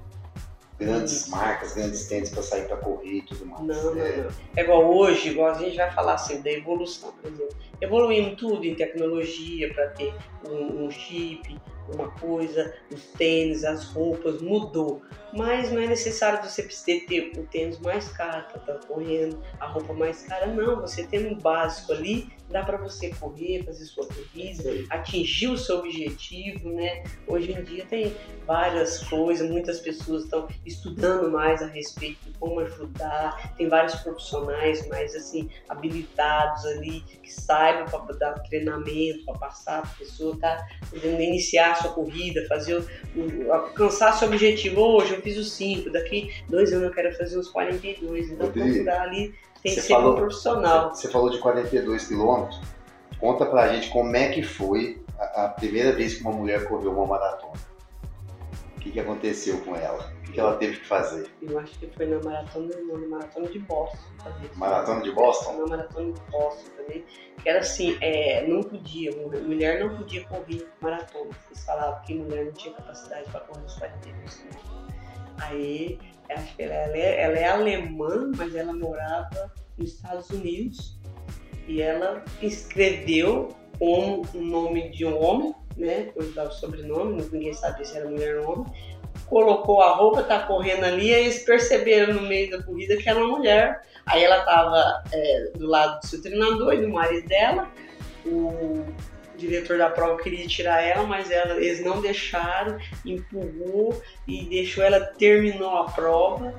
grandes 0.79 1.27
marcas, 1.27 1.73
grandes 1.73 2.07
tênis 2.07 2.29
para 2.29 2.41
sair 2.41 2.65
para 2.67 2.77
correr 2.77 3.17
e 3.17 3.21
tudo 3.21 3.45
mais. 3.45 3.63
Não, 3.63 3.95
não, 3.95 4.01
é. 4.01 4.17
não. 4.17 4.29
É 4.55 4.63
igual 4.63 4.95
hoje, 4.95 5.29
igual 5.29 5.51
a 5.51 5.53
gente 5.53 5.75
vai 5.75 5.91
falar 5.91 6.13
assim, 6.13 6.41
da 6.41 6.51
evolução, 6.51 7.11
por 7.11 7.29
exemplo. 7.29 7.55
Evoluímos 7.81 8.39
tudo 8.39 8.65
em 8.65 8.75
tecnologia 8.75 9.73
para 9.73 9.87
ter 9.89 10.13
um, 10.47 10.85
um 10.85 10.91
chip, 10.91 11.59
uma 11.93 12.09
coisa, 12.11 12.73
os 12.93 13.03
tênis, 13.17 13.63
as 13.63 13.85
roupas, 13.85 14.41
mudou. 14.41 15.01
Mas 15.33 15.71
não 15.71 15.81
é 15.81 15.87
necessário 15.87 16.41
você 16.47 16.63
ter 17.01 17.31
o 17.37 17.43
tênis 17.43 17.79
mais 17.79 18.09
caro 18.09 18.45
para 18.47 18.61
estar 18.61 18.73
tá 18.73 18.87
correndo, 18.87 19.41
a 19.59 19.67
roupa 19.67 19.93
mais 19.93 20.23
cara, 20.23 20.47
não. 20.47 20.81
Você 20.81 21.03
tendo 21.03 21.29
um 21.29 21.37
básico 21.37 21.91
ali, 21.93 22.29
dá 22.49 22.63
para 22.63 22.77
você 22.77 23.11
correr, 23.11 23.63
fazer 23.63 23.85
sua 23.85 24.07
corrida, 24.07 24.71
atingir 24.89 25.47
o 25.47 25.57
seu 25.57 25.79
objetivo, 25.79 26.69
né? 26.69 27.03
Hoje 27.27 27.51
em 27.51 27.63
dia 27.63 27.85
tem 27.85 28.15
várias 28.45 29.03
coisas, 29.03 29.49
muitas 29.49 29.79
pessoas 29.79 30.23
estão 30.23 30.47
estudando 30.69 31.29
mais 31.31 31.61
a 31.61 31.67
respeito 31.67 32.23
de 32.25 32.37
como 32.37 32.59
ajudar, 32.61 33.53
tem 33.57 33.67
vários 33.67 33.95
profissionais 33.95 34.87
mais 34.87 35.15
assim 35.15 35.49
habilitados 35.67 36.65
ali 36.65 37.01
que 37.01 37.31
saibam 37.31 37.85
para 37.85 38.15
dar 38.15 38.33
treinamento, 38.43 39.25
para 39.25 39.39
passar 39.39 39.81
para 39.81 39.91
a 39.91 39.95
pessoa 39.95 40.37
tá 40.39 40.67
podendo 40.89 41.21
iniciar 41.21 41.71
a 41.71 41.75
sua 41.75 41.91
corrida, 41.91 42.45
fazer 42.47 42.83
o, 43.15 43.51
alcançar 43.51 44.13
seu 44.13 44.27
objetivo. 44.27 44.81
Hoje 44.81 45.15
eu 45.15 45.21
fiz 45.21 45.37
os 45.37 45.51
5, 45.53 45.89
daqui 45.89 46.33
dois 46.47 46.71
anos 46.71 46.85
eu 46.85 46.91
quero 46.91 47.15
fazer 47.17 47.37
os 47.37 47.49
42, 47.49 48.31
então 48.31 48.51
procurar 48.51 49.01
ali 49.01 49.33
tem 49.61 49.75
que 49.75 49.81
ser 49.81 49.93
falou, 49.93 50.13
um 50.13 50.15
profissional. 50.15 50.95
Você, 50.95 51.09
falou 51.09 51.29
de 51.29 51.39
42 51.39 52.07
quilômetros. 52.07 52.61
Conta 53.19 53.45
pra 53.45 53.73
gente 53.73 53.89
como 53.89 54.15
é 54.15 54.29
que 54.29 54.41
foi 54.41 55.03
a, 55.17 55.45
a, 55.45 55.49
primeira 55.49 55.91
vez 55.91 56.15
que 56.15 56.21
uma 56.21 56.31
mulher 56.31 56.65
correu 56.65 56.91
uma 56.91 57.05
maratona. 57.05 57.59
O 58.77 58.79
que, 58.79 58.91
que 58.91 58.99
aconteceu 58.99 59.59
com 59.59 59.75
ela? 59.75 60.13
O 60.29 60.31
que, 60.31 60.39
ela 60.39 60.55
teve 60.57 60.77
que 60.77 60.85
fazer? 60.85 61.27
Eu 61.41 61.57
acho 61.57 61.79
que 61.79 61.87
foi 61.87 62.05
na 62.05 62.19
maratona, 62.19 62.69
na 62.83 63.07
maratona 63.07 63.47
de 63.47 63.57
Boston. 63.59 63.97
Maratona 64.55 65.01
de 65.01 65.11
Boston? 65.11 65.53
Na 65.57 65.65
maratona 65.65 66.13
de 66.13 66.21
Boston 66.29 66.69
também. 66.77 67.03
Que 67.41 67.49
era 67.49 67.59
assim, 67.59 67.97
é, 67.99 68.45
não 68.47 68.61
podia, 68.61 69.11
mulher 69.41 69.79
não 69.79 69.97
podia 69.97 70.23
correr 70.25 70.67
maratona. 70.81 71.31
Eles 71.47 71.65
falavam 71.65 71.99
que 72.03 72.13
mulher 72.13 72.45
não 72.45 72.51
tinha 72.51 72.75
capacidade 72.75 73.29
para 73.31 73.39
correr 73.41 73.65
os 73.65 73.73
42 73.75 74.45
Aí 75.41 75.99
acho 76.29 76.55
que 76.55 76.61
ela 76.61 76.73
é, 76.95 77.21
ela 77.23 77.37
é 77.39 77.47
alemã, 77.47 78.31
mas 78.37 78.53
ela 78.53 78.71
morava 78.71 79.51
nos 79.79 79.95
Estados 79.95 80.29
Unidos 80.29 80.99
e 81.67 81.81
ela 81.81 82.23
escreveu 82.39 83.49
como 83.79 84.27
um 84.35 84.45
nome 84.45 84.89
de 84.89 85.05
um 85.05 85.19
homem, 85.19 85.55
né? 85.75 86.03
Depois 86.03 86.35
dá 86.35 86.43
o 86.43 86.51
sobrenome, 86.51 87.23
ninguém 87.31 87.53
sabia 87.53 87.83
se 87.83 87.97
era 87.97 88.07
mulher 88.07 88.37
ou 88.41 88.51
homem. 88.51 88.98
Colocou 89.29 89.81
a 89.81 89.93
roupa, 89.93 90.23
tá 90.23 90.39
correndo 90.39 90.83
ali, 90.83 91.07
e 91.07 91.13
eles 91.13 91.39
perceberam 91.43 92.13
no 92.13 92.21
meio 92.23 92.49
da 92.49 92.63
corrida 92.63 92.97
que 92.97 93.07
era 93.07 93.19
uma 93.19 93.37
mulher. 93.37 93.81
Aí 94.05 94.23
ela 94.23 94.41
tava 94.41 95.03
é, 95.13 95.51
do 95.55 95.67
lado 95.67 95.99
do 95.99 96.07
seu 96.07 96.21
treinador 96.21 96.73
e 96.73 96.81
do 96.81 96.89
marido 96.89 97.27
dela. 97.27 97.69
O 98.25 98.85
diretor 99.37 99.77
da 99.77 99.89
prova 99.89 100.21
queria 100.21 100.45
tirar 100.47 100.81
ela, 100.81 101.03
mas 101.03 101.31
ela, 101.31 101.55
eles 101.55 101.83
não 101.83 102.01
deixaram, 102.01 102.77
empurrou 103.05 104.01
e 104.27 104.45
deixou 104.45 104.83
ela 104.83 104.99
terminou 104.99 105.77
a 105.77 105.85
prova, 105.85 106.53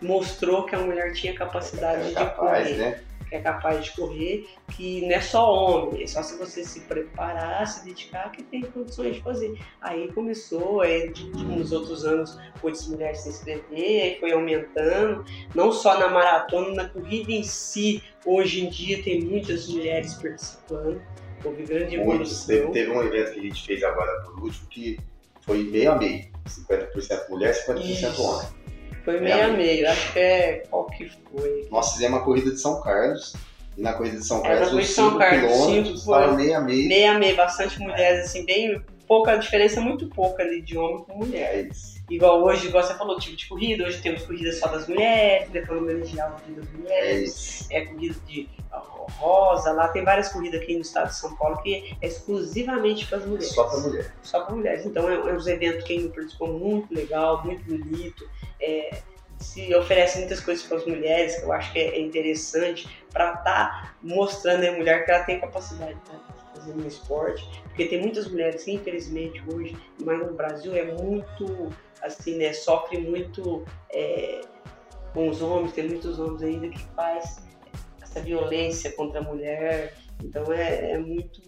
mostrou 0.00 0.64
que 0.64 0.74
a 0.74 0.78
mulher 0.78 1.12
tinha 1.12 1.34
capacidade 1.34 2.10
é 2.10 2.14
capaz, 2.14 2.68
de 2.68 2.74
correr. 2.74 2.90
Né? 2.90 3.00
Que 3.30 3.36
é 3.36 3.40
capaz 3.40 3.84
de 3.84 3.92
correr, 3.92 4.46
que 4.72 5.02
não 5.02 5.12
é 5.12 5.20
só 5.20 5.54
homem, 5.54 6.02
é 6.02 6.06
só 6.06 6.20
se 6.20 6.36
você 6.36 6.64
se 6.64 6.80
preparar, 6.80 7.64
se 7.66 7.84
dedicar, 7.84 8.32
que 8.32 8.42
tem 8.42 8.60
condições 8.62 9.14
de 9.14 9.22
fazer. 9.22 9.56
Aí 9.80 10.10
começou, 10.12 10.80
aí, 10.80 11.12
de, 11.12 11.30
de, 11.30 11.44
nos 11.44 11.70
outros 11.70 12.04
anos, 12.04 12.36
muitas 12.60 12.88
mulheres 12.88 13.20
se 13.20 13.28
inscrever, 13.28 14.02
aí 14.02 14.16
foi 14.18 14.32
aumentando, 14.32 15.24
não 15.54 15.70
só 15.70 15.96
na 15.96 16.08
maratona, 16.08 16.74
na 16.74 16.88
corrida 16.88 17.30
em 17.30 17.44
si, 17.44 18.02
hoje 18.26 18.66
em 18.66 18.68
dia 18.68 19.00
tem 19.02 19.22
muitas 19.22 19.68
mulheres 19.68 20.14
participando. 20.14 21.00
Houve 21.44 21.62
grande 21.62 21.96
evolução. 21.96 22.46
Teve, 22.46 22.72
teve, 22.72 22.90
um 22.90 23.02
evento 23.02 23.32
que 23.32 23.38
a 23.38 23.42
gente 23.42 23.64
fez 23.64 23.82
agora 23.82 24.22
por 24.22 24.42
último 24.42 24.66
que 24.68 24.98
foi 25.40 25.62
meio 25.62 25.92
a 25.92 25.96
meio. 25.96 26.28
50% 26.46 27.28
mulher, 27.28 27.54
50% 27.54 27.80
Isso. 27.80 28.22
homem. 28.22 28.59
Foi 29.04 29.20
meio, 29.20 29.44
a 29.44 29.48
meio. 29.48 29.88
Acho 29.88 30.12
que 30.12 30.18
é 30.18 30.62
qual 30.70 30.86
que 30.86 31.08
foi. 31.08 31.68
Nós 31.70 31.92
fizemos 31.92 32.18
uma 32.18 32.24
corrida 32.24 32.50
de 32.50 32.60
São 32.60 32.80
Carlos. 32.80 33.34
E 33.78 33.82
na 33.82 33.92
corrida 33.92 34.18
de 34.18 34.26
São 34.26 34.42
Carlos, 34.42 34.72
é, 34.72 34.74
os 34.74 34.86
5 34.88 35.18
quilômetros 35.18 36.00
estavam 36.00 36.36
meio 36.36 36.56
a 36.56 36.60
meio. 36.60 36.88
Meio 36.88 37.10
a 37.12 37.18
meio, 37.18 37.36
bastante 37.36 37.78
mulheres, 37.80 38.26
assim, 38.26 38.44
bem 38.44 38.82
pouca 39.06 39.36
diferença, 39.36 39.80
muito 39.80 40.08
pouca 40.08 40.42
ali 40.42 40.60
de 40.60 40.76
homem 40.76 41.04
com 41.04 41.18
mulher. 41.18 41.68
É. 42.10 42.14
Igual 42.14 42.42
hoje, 42.42 42.66
igual 42.66 42.82
você 42.82 42.94
falou, 42.94 43.18
tipo 43.18 43.36
de 43.36 43.48
corrida, 43.48 43.84
hoje 43.84 44.02
temos 44.02 44.22
corrida 44.22 44.52
só 44.52 44.68
das 44.68 44.88
mulheres, 44.88 45.48
depois 45.50 45.80
homenagear 45.80 46.36
o 46.36 46.46
dia 46.46 46.56
das 46.56 46.72
mulheres, 46.72 47.70
é, 47.70 47.78
é 47.78 47.86
corrida 47.86 48.16
de 48.26 48.48
rosa, 49.18 49.72
lá 49.72 49.88
tem 49.88 50.04
várias 50.04 50.28
corridas 50.28 50.60
aqui 50.60 50.74
no 50.74 50.82
estado 50.82 51.08
de 51.08 51.16
São 51.16 51.34
Paulo 51.36 51.60
que 51.62 51.96
é 52.00 52.06
exclusivamente 52.06 53.06
para 53.06 53.18
as 53.18 53.26
mulheres. 53.26 53.52
Só 53.52 53.64
para 53.64 53.80
mulheres. 53.80 54.12
Só 54.22 54.40
para 54.44 54.54
mulheres. 54.54 54.86
Então 54.86 55.08
é, 55.08 55.14
é 55.14 55.32
um 55.32 55.48
evento 55.48 55.84
que 55.84 56.08
participou 56.08 56.48
muito 56.48 56.92
legal, 56.94 57.44
muito 57.44 57.64
bonito. 57.64 58.28
É, 58.60 59.02
se 59.38 59.74
oferece 59.74 60.18
muitas 60.18 60.40
coisas 60.40 60.64
para 60.64 60.76
as 60.76 60.86
mulheres, 60.86 61.36
que 61.36 61.44
eu 61.44 61.52
acho 61.52 61.72
que 61.72 61.78
é 61.78 62.00
interessante, 62.00 62.88
para 63.10 63.30
estar 63.30 63.44
tá 63.44 63.94
mostrando 64.02 64.64
a 64.64 64.72
mulher 64.72 65.04
que 65.04 65.10
ela 65.10 65.24
tem 65.24 65.40
capacidade 65.40 65.94
de 65.94 66.60
fazer 66.60 66.72
um 66.72 66.86
esporte. 66.86 67.48
Porque 67.64 67.86
tem 67.86 68.00
muitas 68.00 68.28
mulheres 68.28 68.62
que, 68.62 68.72
infelizmente, 68.72 69.42
hoje, 69.52 69.76
mas 70.04 70.18
no 70.18 70.34
Brasil, 70.34 70.74
é 70.74 70.84
muito, 70.84 71.70
assim, 72.02 72.36
né, 72.36 72.52
sofre 72.52 72.98
muito 72.98 73.64
é, 73.92 74.40
com 75.12 75.28
os 75.28 75.42
homens, 75.42 75.72
tem 75.72 75.88
muitos 75.88 76.18
homens 76.18 76.42
ainda 76.42 76.68
que 76.68 76.80
faz 76.94 77.42
essa 78.00 78.20
violência 78.20 78.92
contra 78.92 79.20
a 79.20 79.22
mulher. 79.22 79.94
Então 80.22 80.52
é, 80.52 80.92
é 80.92 80.98
muito 80.98 81.40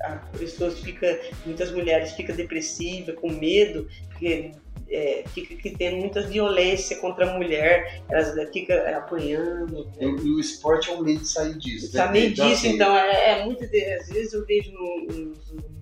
as 0.00 0.38
pessoas 0.38 0.78
fica, 0.78 1.20
muitas 1.44 1.72
mulheres 1.72 2.12
ficam 2.12 2.34
depressivas, 2.34 3.16
com 3.16 3.32
medo, 3.32 3.88
porque 4.08 4.52
é, 4.88 5.24
fica 5.34 5.56
que 5.56 5.70
tem 5.70 6.00
muita 6.00 6.22
violência 6.22 6.96
contra 6.98 7.28
a 7.28 7.36
mulher, 7.36 8.02
elas 8.08 8.34
ficam 8.52 8.76
apanhando. 8.96 9.90
E, 10.00 10.04
e, 10.04 10.30
o 10.30 10.40
esporte 10.40 10.90
é 10.90 10.94
um 10.94 11.02
meio 11.02 11.18
de 11.18 11.28
sair 11.28 11.58
disso. 11.58 11.94
Né? 11.94 12.06
Sair 12.06 12.30
disso, 12.30 12.42
assim, 12.42 12.74
então, 12.74 12.96
é, 12.96 13.30
é 13.30 13.44
muitas 13.44 13.68
às 13.68 14.08
vezes 14.08 14.32
eu 14.32 14.46
vejo 14.46 14.72
nos, 14.72 15.50
nos 15.50 15.77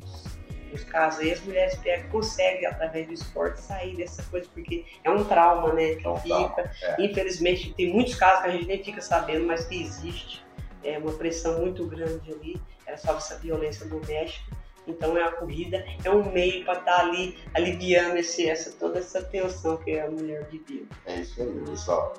casos 0.85 1.21
aí, 1.21 1.33
as 1.33 1.41
mulheres 1.41 1.75
pegam, 1.77 2.09
conseguem, 2.11 2.67
através 2.67 3.07
do 3.07 3.15
esporte, 3.15 3.61
sair 3.61 3.97
dessa 3.97 4.23
coisa, 4.25 4.49
porque 4.53 4.85
é 5.03 5.11
um 5.11 5.25
trauma, 5.25 5.73
né? 5.73 5.95
Que 5.97 6.07
é 6.07 6.17
fica. 6.21 6.71
É. 6.83 7.05
Infelizmente, 7.05 7.75
tem 7.75 7.93
muitos 7.93 8.15
casos 8.15 8.43
que 8.43 8.49
a 8.49 8.53
gente 8.53 8.67
nem 8.67 8.83
fica 8.83 9.01
sabendo, 9.01 9.47
mas 9.47 9.65
que 9.65 9.81
existe. 9.81 10.45
É 10.83 10.99
uma 10.99 11.13
pressão 11.13 11.61
muito 11.61 11.85
grande 11.87 12.33
ali, 12.33 12.61
é 12.87 12.97
só 12.97 13.17
essa 13.17 13.39
violência 13.39 13.87
doméstica. 13.87 14.57
Então 14.87 15.17
é 15.17 15.25
a 15.25 15.33
corrida, 15.33 15.85
é 16.05 16.11
um 16.11 16.31
meio 16.31 16.65
para 16.65 16.79
estar 16.79 16.97
tá 16.97 17.01
ali 17.01 17.37
aliviando 17.55 18.17
esse, 18.17 18.49
essa, 18.49 18.71
toda 18.71 19.01
essa 19.01 19.21
tensão 19.21 19.77
que 19.79 19.99
a 19.99 20.09
mulher 20.09 20.45
viveu. 20.45 20.87
É 21.07 21.17
isso 21.17 21.43
aí, 21.43 21.65
pessoal. 21.69 22.15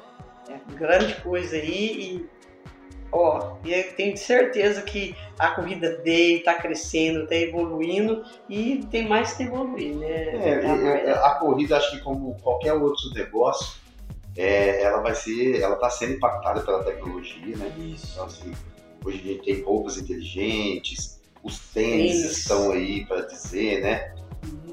É 0.50 0.74
grande 0.74 1.16
coisa 1.22 1.56
aí 1.56 2.02
e 2.02 2.30
Ó, 3.12 3.58
e 3.64 3.84
tenho 3.84 4.18
certeza 4.18 4.82
que 4.82 5.16
a 5.40 5.50
corrida 5.50 5.98
dele 5.98 6.40
está 6.40 6.56
crescendo, 6.56 7.24
está 7.24 7.36
evoluindo 7.36 8.24
e 8.50 8.86
tem 8.92 9.08
mais 9.08 9.34
que 9.34 9.44
evoluir, 9.44 9.96
né? 9.96 10.36
É, 10.36 11.14
tá 11.14 11.26
a 11.26 11.36
corrida, 11.36 11.78
acho 11.78 11.92
que 11.92 12.00
como 12.02 12.36
qualquer 12.42 12.74
outro 12.74 13.10
negócio, 13.14 13.80
é, 14.36 14.84
ela 14.84 15.02
vai 15.02 15.16
ser, 15.16 15.62
ela 15.62 15.76
está 15.76 15.90
sendo 15.90 16.14
impactada 16.14 16.62
pela 16.62 16.84
tecnologia, 16.84 17.56
né? 17.56 17.72
Isso. 17.80 18.10
Então, 18.12 18.26
assim, 18.26 18.54
hoje 19.04 19.20
a 19.20 19.34
gente 19.34 19.44
tem 19.44 19.62
roupas 19.64 19.98
inteligentes, 19.98 21.22
os 21.42 21.60
tênis 21.60 22.26
estão 22.26 22.72
aí 22.72 23.06
para 23.06 23.22
dizer, 23.22 23.82
né? 23.82 24.16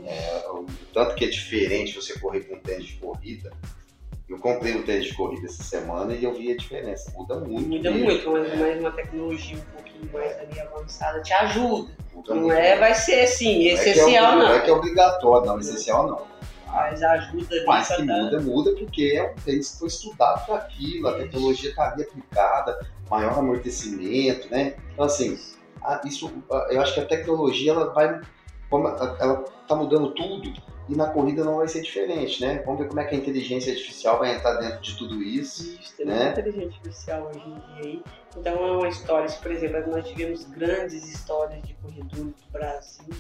É, 0.07 0.51
o 0.51 0.67
tanto 0.93 1.15
que 1.15 1.25
é 1.25 1.29
diferente 1.29 1.95
você 1.95 2.19
correr 2.19 2.41
com 2.41 2.57
um 2.57 2.61
tênis 2.61 2.87
de 2.87 2.95
corrida 2.95 3.53
eu 4.29 4.39
comprei 4.39 4.75
um 4.75 4.83
tênis 4.83 5.07
de 5.07 5.15
corrida 5.15 5.47
essa 5.47 5.63
semana 5.63 6.15
e 6.15 6.25
eu 6.25 6.33
vi 6.35 6.53
a 6.53 6.57
diferença. 6.57 7.13
Muda 7.15 7.41
muito. 7.41 7.69
Muda 7.69 7.91
mesmo. 7.91 8.05
muito, 8.07 8.31
mas 8.31 8.53
é. 8.53 8.57
mais 8.57 8.81
uma 8.81 8.91
tecnologia 8.93 9.57
um 9.57 9.77
pouquinho 9.77 10.13
mais 10.13 10.39
ali 10.39 10.61
avançada 10.61 11.21
te 11.23 11.33
ajuda. 11.33 11.93
Muda 12.15 12.35
não 12.35 12.53
é, 12.53 12.77
vai 12.79 12.95
ser 12.95 13.21
assim, 13.21 13.67
não 13.67 13.75
essencial 13.75 14.33
é 14.33 14.37
não. 14.37 14.43
É 14.43 14.49
não 14.49 14.55
é 14.55 14.61
que 14.61 14.71
é 14.71 14.73
obrigatório, 14.73 15.47
não, 15.47 15.59
essencial 15.59 16.07
não. 16.07 16.35
Mas 16.67 17.03
ajuda. 17.03 17.65
Mas 17.67 17.89
que 17.89 18.03
muda, 18.03 18.41
muda 18.41 18.73
porque 18.73 19.15
é 19.17 19.31
um 19.31 19.35
tênis 19.45 19.73
que 19.73 19.79
foi 19.79 19.89
estudado 19.89 20.47
para 20.47 20.57
aquilo, 20.57 21.09
a 21.09 21.15
tecnologia 21.15 21.71
está 21.71 21.93
ali 21.93 22.03
aplicada, 22.03 22.81
maior 23.11 23.39
amortecimento, 23.39 24.51
né? 24.51 24.75
Então 24.93 25.05
assim, 25.05 25.39
isso, 26.05 26.33
eu 26.71 26.81
acho 26.81 26.95
que 26.95 27.01
a 27.01 27.05
tecnologia 27.05 27.73
ela 27.73 27.93
vai, 27.93 28.21
como 28.71 28.89
ela 28.89 29.45
está 29.63 29.77
mudando 29.77 30.11
tudo, 30.15 30.53
E 30.89 30.95
na 30.95 31.09
corrida 31.09 31.43
não 31.43 31.57
vai 31.57 31.69
ser 31.69 31.81
diferente, 31.81 32.43
né? 32.43 32.63
Vamos 32.65 32.81
ver 32.81 32.89
como 32.89 33.01
é 33.01 33.05
que 33.05 33.15
a 33.15 33.19
inteligência 33.19 33.73
artificial 33.73 34.19
vai 34.19 34.35
entrar 34.35 34.55
dentro 34.57 34.81
de 34.83 34.97
tudo 34.99 35.23
isso. 35.23 35.79
Isso, 35.81 35.97
tem 35.97 36.07
né? 36.07 36.25
muita 36.25 36.41
inteligência 36.41 36.77
artificial 36.77 37.31
hoje 37.31 37.49
em 37.49 37.55
dia 37.55 37.85
aí. 37.85 38.03
Então 38.37 38.67
é 38.67 38.73
uma 38.73 38.89
história, 38.89 39.31
por 39.31 39.51
exemplo, 39.51 39.91
nós 39.91 40.07
tivemos 40.07 40.45
grandes 40.45 41.07
histórias 41.07 41.63
de 41.63 41.75
corredores 41.75 42.19
do 42.19 42.53
Brasil, 42.53 43.15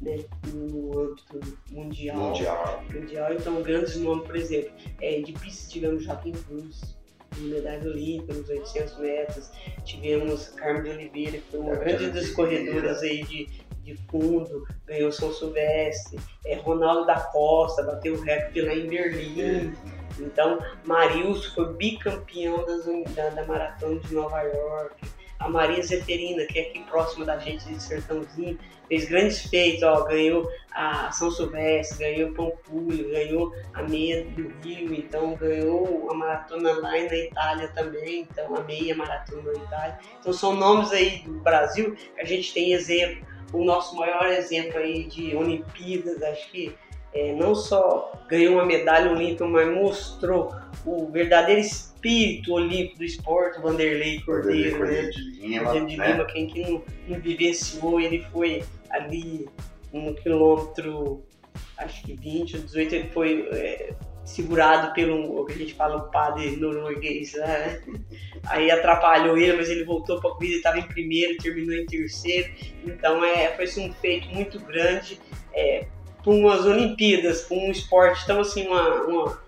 né, 0.00 0.24
no 0.52 1.00
âmbito 1.00 1.40
mundial. 1.70 2.16
Mundial. 2.16 2.84
mundial. 2.92 3.32
Então, 3.32 3.62
grandes 3.62 3.96
nomes, 3.96 4.24
por 4.24 4.36
exemplo, 4.36 4.70
é, 5.00 5.20
de 5.20 5.32
pista 5.32 5.70
tivemos 5.70 6.04
Joaquim 6.04 6.32
Cruz, 6.32 6.96
medalha 7.38 7.88
olímpica 7.88 8.34
nos 8.34 8.48
800 8.48 8.98
metros, 8.98 9.50
tivemos 9.84 10.48
Carmen 10.50 10.82
de 10.82 10.90
Oliveira, 10.90 11.38
que 11.38 11.50
foi 11.50 11.60
uma 11.60 11.76
de 11.76 11.84
grande 11.84 12.10
das 12.10 12.30
corredoras 12.30 13.02
aí 13.02 13.24
de, 13.24 13.48
de 13.88 13.96
fundo, 14.08 14.66
ganhou 14.86 15.10
São 15.10 15.32
Silvestre, 15.32 16.18
é, 16.44 16.56
Ronaldo 16.56 17.06
da 17.06 17.18
Costa 17.18 17.82
bateu 17.82 18.14
o 18.14 18.20
recorde 18.20 18.60
lá 18.60 18.74
em 18.74 18.86
Berlim. 18.86 19.72
Então, 20.18 20.58
Marilson 20.84 21.54
foi 21.54 21.74
bicampeão 21.74 22.64
das, 22.66 22.84
da, 23.14 23.30
da 23.30 23.46
maratona 23.46 23.98
de 24.00 24.14
Nova 24.14 24.42
York. 24.42 24.94
A 25.38 25.48
Maria 25.48 25.80
Zeferina, 25.80 26.44
que 26.46 26.58
é 26.58 26.62
aqui 26.62 26.82
próxima 26.84 27.24
da 27.24 27.38
gente 27.38 27.64
de 27.64 27.80
Sertãozinho, 27.80 28.58
fez 28.88 29.08
grandes 29.08 29.48
feitos, 29.48 29.84
ó, 29.84 30.02
ganhou 30.02 30.50
a 30.72 31.12
São 31.12 31.30
Silvestre, 31.30 31.98
ganhou 31.98 32.32
Pampulha, 32.34 33.08
ganhou 33.08 33.54
a 33.72 33.82
meia 33.84 34.24
do 34.24 34.48
Rio, 34.64 34.92
então 34.92 35.36
ganhou 35.36 36.10
a 36.10 36.14
maratona 36.14 36.72
lá 36.72 36.90
na 36.90 36.96
Itália 36.96 37.68
também, 37.68 38.22
então 38.22 38.56
a 38.56 38.62
meia 38.64 38.96
maratona 38.96 39.52
na 39.52 39.62
Itália. 39.62 39.98
Então 40.18 40.32
são 40.32 40.56
nomes 40.56 40.90
aí 40.90 41.22
do 41.22 41.38
Brasil 41.40 41.94
que 41.94 42.20
a 42.20 42.24
gente 42.24 42.52
tem 42.52 42.72
exemplo. 42.72 43.24
O 43.52 43.64
nosso 43.64 43.96
maior 43.96 44.26
exemplo 44.26 44.78
aí 44.78 45.04
de 45.04 45.34
Olimpíadas, 45.34 46.22
acho 46.22 46.50
que 46.50 46.74
é, 47.14 47.32
não 47.32 47.54
só 47.54 48.12
ganhou 48.28 48.54
uma 48.54 48.66
medalha 48.66 49.10
olímpica, 49.10 49.46
mas 49.46 49.68
mostrou 49.74 50.54
o 50.84 51.06
verdadeiro 51.06 51.60
espírito 51.60 52.52
olímpico 52.52 52.98
do 52.98 53.04
esporte, 53.04 53.60
Vanderlei 53.60 54.20
Cordeiro, 54.20 54.72
né? 54.72 54.78
Cordeiro 54.78 55.10
de 55.10 55.30
Lima, 55.40 55.72
de 55.86 55.96
né? 55.96 56.12
Lima, 56.12 56.24
quem 56.26 56.46
que 56.46 56.60
não, 56.60 56.82
não 57.08 57.20
vivenciou, 57.20 58.00
ele 58.00 58.24
foi 58.30 58.62
ali 58.90 59.48
no 59.92 60.14
quilômetro, 60.14 61.22
acho 61.78 62.02
que 62.02 62.14
20 62.14 62.56
ou 62.56 62.62
18, 62.62 62.94
ele 62.94 63.08
foi 63.08 63.48
é, 63.52 63.94
segurado 64.28 64.92
pelo, 64.92 65.40
o 65.40 65.46
que 65.46 65.52
a 65.54 65.56
gente 65.56 65.74
fala, 65.74 65.96
o 65.96 66.10
padre 66.10 66.56
norueguês, 66.56 67.32
né? 67.34 67.80
aí 68.46 68.70
atrapalhou 68.70 69.36
ele, 69.36 69.54
mas 69.56 69.68
ele 69.68 69.84
voltou 69.84 70.20
para 70.20 70.30
a 70.30 70.34
corrida, 70.34 70.56
estava 70.56 70.78
em 70.78 70.82
primeiro, 70.82 71.36
terminou 71.38 71.74
em 71.74 71.86
terceiro, 71.86 72.52
então 72.84 73.24
é, 73.24 73.48
foi 73.56 73.64
assim, 73.64 73.88
um 73.88 73.92
feito 73.92 74.28
muito 74.28 74.60
grande 74.60 75.18
é, 75.52 75.86
para 76.22 76.32
umas 76.32 76.66
Olimpíadas, 76.66 77.42
para 77.42 77.56
um 77.56 77.70
esporte 77.70 78.26
tão 78.26 78.40
assim, 78.40 78.66
uma, 78.66 79.02
uma, 79.04 79.42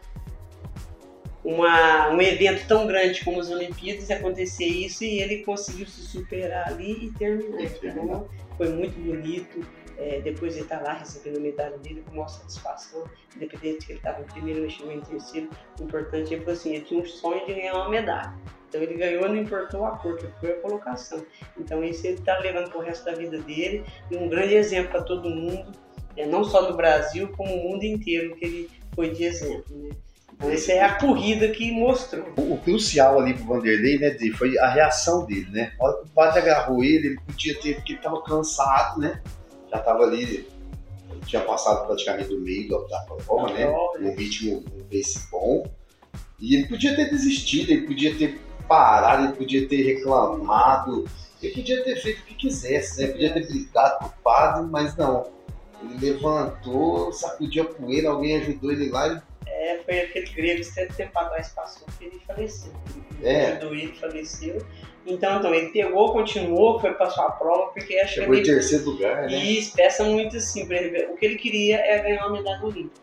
uma- 1.44 2.08
um 2.10 2.20
evento 2.20 2.66
tão 2.66 2.86
grande 2.86 3.22
como 3.24 3.40
as 3.40 3.50
Olimpíadas, 3.50 4.10
acontecer 4.10 4.64
isso 4.66 5.04
e 5.04 5.20
ele 5.20 5.42
conseguiu 5.42 5.86
se 5.86 6.02
superar 6.02 6.68
ali 6.68 7.06
e 7.06 7.12
terminar. 7.18 7.62
E 7.62 7.68
terminar. 7.68 8.04
Então, 8.04 8.28
foi 8.56 8.68
muito 8.70 8.98
bonito. 9.00 9.64
É, 10.00 10.18
depois 10.22 10.56
ele 10.56 10.64
tá 10.64 10.80
lá 10.80 10.94
recebendo 10.94 11.38
medalha 11.38 11.76
dele 11.76 12.02
com 12.06 12.12
maior 12.12 12.28
satisfação, 12.28 13.04
independente 13.36 13.84
que 13.84 13.92
ele 13.92 13.98
estava 13.98 14.22
em 14.22 14.24
primeiro 14.24 14.62
ou 14.62 14.70
chegou 14.70 14.92
em 14.92 15.00
terceiro. 15.02 15.50
O 15.78 15.84
importante 15.84 16.34
é 16.34 16.38
que 16.38 16.50
assim, 16.50 16.74
ele 16.74 16.84
tinha 16.86 17.02
um 17.02 17.04
sonho 17.04 17.44
de 17.44 17.52
ganhar 17.52 17.74
uma 17.74 17.90
medalha. 17.90 18.32
Então 18.66 18.80
ele 18.80 18.94
ganhou, 18.94 19.28
não 19.28 19.36
importou 19.36 19.84
a 19.84 19.98
cor, 19.98 20.16
que 20.16 20.26
foi 20.40 20.52
a 20.52 20.60
colocação. 20.60 21.22
Então 21.58 21.84
isso 21.84 22.06
ele 22.06 22.14
está 22.14 22.38
levando 22.38 22.70
para 22.70 22.78
o 22.78 22.82
resto 22.82 23.04
da 23.04 23.12
vida 23.12 23.36
dele 23.40 23.84
e 24.10 24.16
um 24.16 24.26
grande 24.26 24.54
exemplo 24.54 24.92
para 24.92 25.02
todo 25.02 25.28
mundo, 25.28 25.70
é, 26.16 26.24
não 26.24 26.44
só 26.44 26.62
do 26.62 26.74
Brasil, 26.74 27.28
como 27.36 27.54
o 27.54 27.70
mundo 27.70 27.84
inteiro 27.84 28.34
que 28.36 28.44
ele 28.44 28.70
foi 28.94 29.10
de 29.10 29.24
exemplo. 29.24 29.76
Né? 29.76 29.90
Então 30.32 30.50
essa 30.50 30.72
é 30.72 30.80
a 30.80 30.94
corrida 30.94 31.48
que 31.48 31.70
mostrou. 31.72 32.32
O, 32.38 32.54
o 32.54 32.58
crucial 32.58 33.20
ali 33.20 33.34
pro 33.34 33.44
Vanderlei, 33.44 33.98
né, 33.98 34.10
Dê, 34.10 34.30
foi 34.30 34.56
a 34.58 34.68
reação 34.68 35.26
dele, 35.26 35.50
né? 35.50 35.72
A 35.78 35.84
hora 35.84 35.96
que 35.98 36.04
o 36.04 36.08
padre 36.08 36.38
agarrou 36.40 36.82
ele, 36.82 37.08
ele 37.08 37.20
podia 37.26 37.60
ter, 37.60 37.74
porque 37.74 37.92
ele 37.92 38.00
tava 38.00 38.22
cansado, 38.22 38.98
né? 38.98 39.20
Já 39.70 39.78
tava 39.78 40.02
ali, 40.04 40.48
tinha 41.26 41.42
passado 41.42 41.86
praticamente 41.86 42.28
do 42.28 42.40
meio 42.40 42.68
da, 42.88 43.00
prova, 43.24 43.52
né? 43.52 43.68
Um 44.00 44.14
ritmo, 44.14 44.64
um 44.74 44.84
pace 44.84 45.28
bom. 45.30 45.64
E 46.38 46.54
ele 46.54 46.66
podia 46.66 46.96
ter 46.96 47.10
desistido, 47.10 47.70
ele 47.70 47.86
podia 47.86 48.14
ter 48.16 48.40
parado, 48.66 49.24
ele 49.24 49.32
podia 49.34 49.68
ter 49.68 49.82
reclamado, 49.82 51.04
ele 51.42 51.54
podia 51.54 51.84
ter 51.84 51.96
feito 51.96 52.20
o 52.20 52.24
que 52.24 52.34
quisesse, 52.34 53.00
né? 53.00 53.08
Podia 53.08 53.32
ter 53.32 53.46
brigado 53.46 53.98
com 53.98 54.06
o 54.06 54.12
padre, 54.22 54.66
mas 54.70 54.96
não. 54.96 55.30
Ele 55.82 56.12
levantou, 56.12 57.12
sacudiu 57.12 57.62
a 57.62 57.66
poeira, 57.66 58.10
alguém 58.10 58.36
ajudou 58.36 58.72
ele 58.72 58.90
lá 58.90 59.08
e 59.08 59.29
É, 59.46 59.78
foi 59.84 60.00
aquele 60.00 60.26
grego 60.26 60.62
que 60.62 60.74
tempo 60.74 60.94
tempo 60.94 61.18
atrás 61.18 61.48
passou 61.50 61.86
que 61.98 62.06
ele 62.06 62.20
faleceu. 62.26 62.72
É. 63.22 63.46
Ajudou 63.46 63.74
ele, 63.74 63.92
faleceu. 63.94 64.64
Então, 65.06 65.38
então, 65.38 65.54
ele 65.54 65.68
pegou, 65.70 66.12
continuou, 66.12 66.78
foi 66.78 66.92
passar 66.94 67.26
a 67.26 67.30
prova, 67.30 67.72
porque 67.72 67.98
acho 67.98 68.14
chegou 68.14 68.34
em 68.34 68.42
que 68.42 68.50
ele 68.50 68.58
terceiro 68.58 68.90
lugar, 68.90 69.28
né? 69.28 69.44
E 69.44 69.64
peça 69.74 70.04
muito 70.04 70.36
assim, 70.36 70.66
por 70.66 70.76
exemplo, 70.76 71.14
o 71.14 71.16
que 71.16 71.26
ele 71.26 71.36
queria 71.36 71.78
é 71.78 71.98
ganhar 72.00 72.26
uma 72.26 72.36
medalha 72.36 72.62
olímpica. 72.62 73.00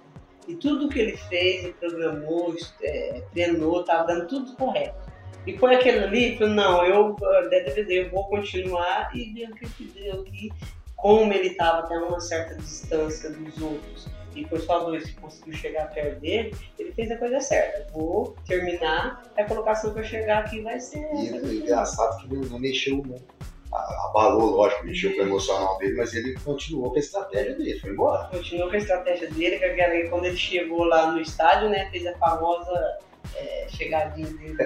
E 0.48 0.56
tudo 0.56 0.88
que 0.88 1.00
ele 1.00 1.18
fez, 1.18 1.64
ele 1.64 1.74
programou, 1.74 2.56
é, 2.82 3.22
treinou, 3.34 3.82
estava 3.82 4.06
dando 4.06 4.28
tudo 4.28 4.56
correto. 4.56 5.08
E 5.46 5.58
foi 5.58 5.76
aquele 5.76 6.00
ali, 6.00 6.38
falou, 6.38 6.54
não, 6.54 6.86
eu, 6.86 7.16
DVD, 7.50 8.06
eu 8.06 8.10
vou 8.10 8.28
continuar 8.28 9.10
e 9.14 9.34
ver 9.34 9.50
o 9.50 9.56
que 9.56 9.68
que 9.70 9.86
deu 9.86 10.22
aqui, 10.22 10.52
como 10.96 11.34
ele 11.34 11.50
estava 11.50 11.80
até 11.80 11.98
uma 11.98 12.20
certa 12.20 12.56
distância 12.56 13.30
dos 13.30 13.62
outros. 13.62 14.08
E 14.42 14.46
foi 14.46 14.60
só 14.60 14.80
dois 14.84 15.04
que 15.06 15.14
conseguiu 15.20 15.54
chegar 15.54 15.90
perto 15.94 16.20
dele, 16.20 16.56
ele 16.78 16.92
fez 16.94 17.10
a 17.12 17.18
coisa 17.18 17.40
certa. 17.40 17.92
Vou 17.92 18.36
terminar, 18.48 19.24
a 19.38 19.44
colocação 19.44 19.94
que 19.94 20.00
eu 20.00 20.04
chegar 20.04 20.40
aqui 20.40 20.62
vai 20.62 20.80
ser 20.80 21.00
E 21.00 21.28
essa. 21.36 21.48
é 21.48 21.54
engraçado 21.54 22.18
que 22.22 22.34
não, 22.34 22.42
não 22.44 22.60
mexeu, 22.60 23.04
não. 23.06 23.18
A- 23.74 24.08
Abalou, 24.10 24.52
lógico, 24.52 24.86
mexeu 24.86 25.12
com 25.14 25.20
o 25.20 25.24
emocional 25.24 25.78
dele, 25.78 25.96
mas 25.98 26.14
ele 26.14 26.36
continuou 26.40 26.90
com 26.92 26.96
a 26.96 27.00
estratégia 27.00 27.54
dele, 27.56 27.80
foi 27.80 27.92
embora. 27.92 28.28
continuou 28.30 28.70
com 28.70 28.76
a 28.76 28.80
estratégia 28.80 29.30
dele, 29.30 29.60
que 29.60 30.10
quando 30.10 30.26
ele 30.26 30.38
chegou 30.38 30.84
lá 30.86 31.12
no 31.12 31.20
estádio, 31.20 31.70
né, 31.70 31.90
fez 31.92 32.06
a 32.08 32.14
famosa 32.18 32.98
é, 33.36 33.68
chegadinha 33.70 34.28
dele, 34.28 34.58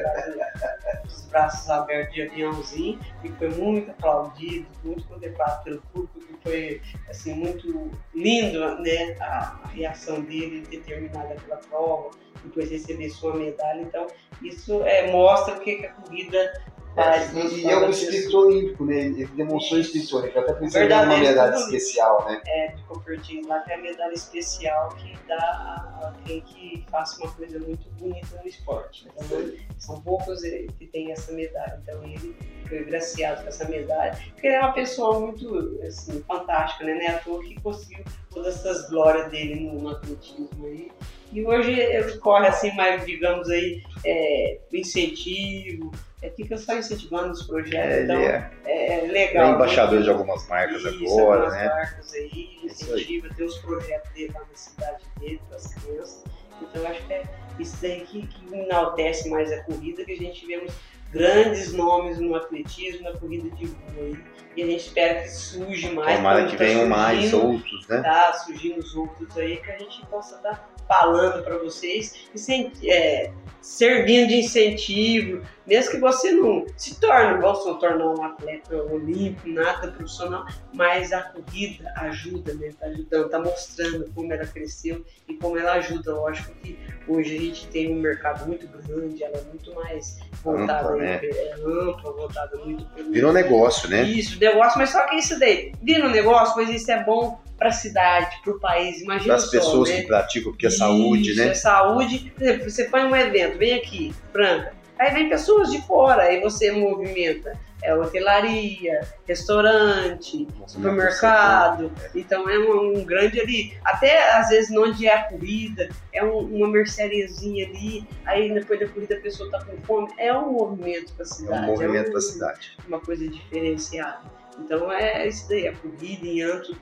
os 1.06 1.26
braços 1.26 1.69
abertos 1.69 2.13
de 2.13 2.21
aviãozinho, 2.24 3.00
e 3.24 3.30
foi 3.30 3.50
muito 3.50 3.91
aplaudido, 3.91 4.67
muito 4.84 5.08
contemplado 5.08 5.63
pelo 5.63 5.82
público, 5.93 6.19
que 6.19 6.38
foi 6.43 6.82
assim, 7.10 7.34
muito 7.34 7.91
lindo 8.13 8.60
né, 8.82 9.15
a, 9.19 9.60
a 9.63 9.67
reação 9.67 10.21
dele 10.21 10.62
de 10.62 10.67
ter 10.67 10.84
terminado 10.84 11.34
aquela 11.34 11.58
prova, 11.58 12.12
depois 12.43 12.71
receber 12.71 13.10
sua 13.10 13.36
medalha. 13.36 13.82
Então, 13.82 14.08
isso 14.41 14.84
é, 14.84 15.12
mostra 15.12 15.56
o 15.56 15.60
que, 15.60 15.76
que 15.76 15.86
a 15.86 15.93
corrida 15.93 16.52
faz. 16.95 17.34
nas 17.34 17.51
E, 17.51 17.62
e 17.62 17.65
é 17.65 17.75
um 17.75 17.80
formas 17.80 18.01
espírito 18.01 18.38
olímpico, 18.38 18.86
né? 18.86 18.99
Ele 18.99 19.25
demonstrou 19.27 19.80
espírito 19.80 20.17
olímpico, 20.17 20.39
até 20.39 20.51
ele 20.51 20.88
ganhou 20.88 21.04
uma 21.04 21.17
medalha 21.17 21.56
especial, 21.56 22.25
né? 22.25 22.41
é, 22.47 22.67
de 22.67 22.84
Cupertino 22.84 23.47
lá, 23.47 23.60
que 23.60 23.71
é 23.71 23.75
a 23.75 23.82
medalha 23.82 24.13
especial 24.13 24.89
que 24.95 25.17
dá 25.27 25.36
a 25.38 26.13
quem 26.25 26.41
que 26.41 26.86
faça 26.89 27.21
uma 27.21 27.32
coisa 27.32 27.60
muito 27.60 27.89
bonita 27.91 28.39
no 28.41 28.47
esporte. 28.47 29.08
Então, 29.15 29.51
são 29.77 30.01
poucos 30.01 30.43
eh, 30.43 30.67
que 30.77 30.88
têm 30.88 31.12
essa 31.12 31.32
medalha. 31.32 31.80
Então, 31.82 32.04
ele 32.04 32.36
foi 32.67 32.80
agraciado 32.80 33.41
com 33.43 33.49
essa 33.49 33.67
medalha, 33.67 34.17
porque 34.34 34.47
ele 34.47 34.56
é 34.56 34.60
uma 34.60 34.73
pessoa 34.73 35.19
muito 35.19 35.80
assim, 35.86 36.23
fantástica, 36.27 36.86
né? 36.86 36.93
Não 36.93 37.01
é 37.01 37.08
à 37.08 37.17
toa 37.19 37.41
que 37.41 37.60
conseguiu 37.62 38.04
todas 38.30 38.56
essas 38.56 38.89
glórias 38.89 39.30
dele 39.30 39.56
no, 39.62 39.82
no 39.82 39.89
atletismo 39.89 40.65
aí. 40.65 40.91
E 41.32 41.45
hoje 41.45 41.71
ele 41.71 42.17
corre 42.17 42.47
assim, 42.47 42.73
mais, 42.75 43.06
digamos 43.06 43.49
aí, 43.49 43.82
é, 44.06 44.60
incentivo, 44.73 45.91
é, 46.21 46.29
fica 46.29 46.57
só 46.57 46.75
incentivando 46.75 47.31
os 47.31 47.43
projetos. 47.43 47.75
É, 47.75 48.03
então, 48.03 48.15
ele 48.15 48.25
é, 48.25 48.51
é, 48.65 48.99
é 48.99 49.12
legal. 49.12 49.55
embaixador 49.55 49.99
né? 49.99 50.03
de 50.03 50.10
algumas 50.10 50.47
marcas 50.47 50.84
Isso, 50.84 51.19
agora, 51.19 51.41
algumas 51.41 51.53
né? 51.53 51.67
marcas 51.67 52.13
aí, 52.13 52.21
aí. 52.23 52.60
incentiva, 52.63 53.29
tem 53.36 53.45
os 53.45 53.57
projetos 53.57 54.12
dele 54.12 54.31
lá 54.34 54.41
na 54.41 54.55
cidade 54.55 55.03
dele, 55.19 55.41
para 55.47 55.57
as 55.57 55.73
crianças. 55.73 56.23
Então, 56.62 56.81
eu 56.81 56.88
acho 56.88 57.07
que 57.07 57.13
é 57.13 57.23
isso 57.60 57.77
daí 57.81 58.01
que, 58.01 58.27
que 58.27 58.55
enaltece 58.55 59.29
mais 59.29 59.51
a 59.51 59.63
corrida, 59.63 60.05
que 60.05 60.12
a 60.12 60.17
gente 60.17 60.45
vemos 60.45 60.73
grandes 61.12 61.74
nomes 61.74 62.19
no 62.19 62.36
atletismo, 62.36 63.04
na 63.04 63.17
corrida 63.17 63.50
de 63.56 63.65
rua 63.65 63.76
aí. 63.97 64.17
E 64.56 64.63
a 64.63 64.65
gente 64.65 64.88
espera 64.88 65.21
que 65.21 65.30
surge 65.30 65.91
mais. 65.91 66.17
Tomara 66.17 66.45
que 66.45 66.58
tá 66.58 66.63
venham 66.63 66.86
mais 66.88 67.34
outros, 67.34 67.88
né? 67.88 68.02
Tá 68.02 68.34
surgindo 68.34 68.80
os 68.80 68.95
outros 68.95 69.38
aí, 69.38 69.58
que 69.58 69.71
a 69.71 69.78
gente 69.78 70.06
possa 70.08 70.36
estar 70.36 70.69
falando 70.88 71.41
para 71.43 71.58
vocês 71.58 72.28
e 72.36 72.38
sem- 72.38 72.69
é, 72.86 73.32
servindo 73.62 74.28
de 74.28 74.36
incentivo, 74.39 75.41
mesmo 75.65 75.91
que 75.91 76.00
você 76.00 76.32
não 76.34 76.65
se 76.76 77.00
torne, 77.00 77.39
vão 77.39 77.56
se 77.56 77.80
tornar 77.80 78.08
um 78.08 78.21
atleta 78.26 78.76
olímpico, 78.76 79.47
nada 79.47 79.89
profissional, 79.89 80.45
mas 80.74 81.13
a 81.13 81.21
corrida 81.21 81.93
ajuda, 81.97 82.54
né? 82.56 82.71
Tá 82.78 82.88
ajudando, 82.88 83.30
tá 83.30 83.39
mostrando 83.39 84.12
como 84.13 84.34
ela 84.34 84.45
cresceu 84.45 85.06
e 85.30 85.36
como 85.36 85.58
ela 85.58 85.74
ajuda. 85.74 86.13
Lógico 86.13 86.54
que 86.56 86.78
hoje 87.07 87.35
a 87.35 87.39
gente 87.39 87.67
tem 87.67 87.91
um 87.91 87.99
mercado 87.99 88.45
muito 88.47 88.67
grande, 88.67 89.23
ela 89.23 89.37
é 89.37 89.41
muito 89.43 89.73
mais 89.75 90.19
voltada 90.43 90.89
Ampla, 90.89 91.05
É. 91.05 91.21
é 91.25 91.53
ampla, 91.65 92.11
voltada 92.13 92.57
muito 92.57 92.85
pelo. 92.85 93.11
Virou 93.11 93.33
negócio, 93.33 93.89
né? 93.89 94.03
Isso, 94.03 94.39
negócio, 94.39 94.77
mas 94.79 94.89
só 94.89 95.05
que 95.07 95.15
isso 95.15 95.39
daí, 95.39 95.71
vira 95.81 96.07
um 96.07 96.11
negócio, 96.11 96.55
mas 96.57 96.69
isso 96.69 96.91
é 96.91 97.03
bom 97.03 97.39
para 97.57 97.69
a 97.69 97.71
cidade, 97.71 98.41
para 98.43 98.53
o 98.53 98.59
país. 98.59 99.01
Imagina 99.01 99.35
Das 99.35 99.43
só, 99.45 99.51
pessoas 99.51 99.89
né? 99.89 100.01
que 100.01 100.07
praticam, 100.07 100.51
porque 100.51 100.65
é 100.65 100.69
Isso, 100.69 100.79
saúde, 100.79 101.35
né? 101.35 101.49
É 101.49 101.53
saúde. 101.53 102.31
Por 102.35 102.43
exemplo, 102.43 102.69
você 102.69 102.85
põe 102.85 103.03
um 103.03 103.15
evento, 103.15 103.57
vem 103.57 103.73
aqui, 103.75 104.13
Franca. 104.31 104.73
Aí 105.01 105.11
vem 105.15 105.27
pessoas 105.29 105.71
de 105.71 105.81
fora, 105.81 106.21
aí 106.21 106.39
você 106.41 106.71
movimenta. 106.71 107.57
É 107.83 107.95
hotelaria, 107.95 109.01
restaurante, 109.27 110.47
supermercado. 110.67 111.91
Então 112.13 112.47
é 112.47 112.59
um, 112.59 112.99
um 112.99 113.03
grande 113.03 113.41
ali. 113.41 113.73
Até 113.83 114.31
às 114.33 114.49
vezes 114.49 114.69
onde 114.77 115.07
é 115.07 115.15
a 115.15 115.23
corrida, 115.23 115.89
é 116.13 116.23
um- 116.23 116.41
uma 116.57 116.67
merceariazinha 116.67 117.65
ali. 117.67 118.07
Aí 118.25 118.53
depois 118.53 118.79
da 118.79 118.87
corrida 118.87 119.15
a 119.15 119.19
pessoa 119.19 119.49
tá 119.49 119.65
com 119.65 119.75
fome. 119.81 120.09
É 120.19 120.31
um 120.31 120.51
movimento 120.51 121.11
para 121.13 121.25
a 121.25 121.27
É 121.27 121.31
cidade. 121.33 121.63
um 121.63 121.65
movimento 121.65 122.07
um- 122.07 122.11
para 122.11 122.19
a 122.19 122.21
cidade. 122.21 122.77
uma 122.87 122.99
coisa 122.99 123.27
diferenciada. 123.27 124.21
Então 124.59 124.91
é 124.91 125.27
isso 125.27 125.49
daí, 125.49 125.67
a 125.67 125.73
corrida 125.75 126.27
em 126.27 126.43
Anto 126.43 126.75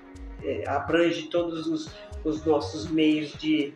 é, 0.43 0.63
abrange 0.67 1.27
todos 1.29 1.65
os, 1.67 1.89
os 2.25 2.43
nossos 2.45 2.89
meios 2.91 3.32
de, 3.38 3.73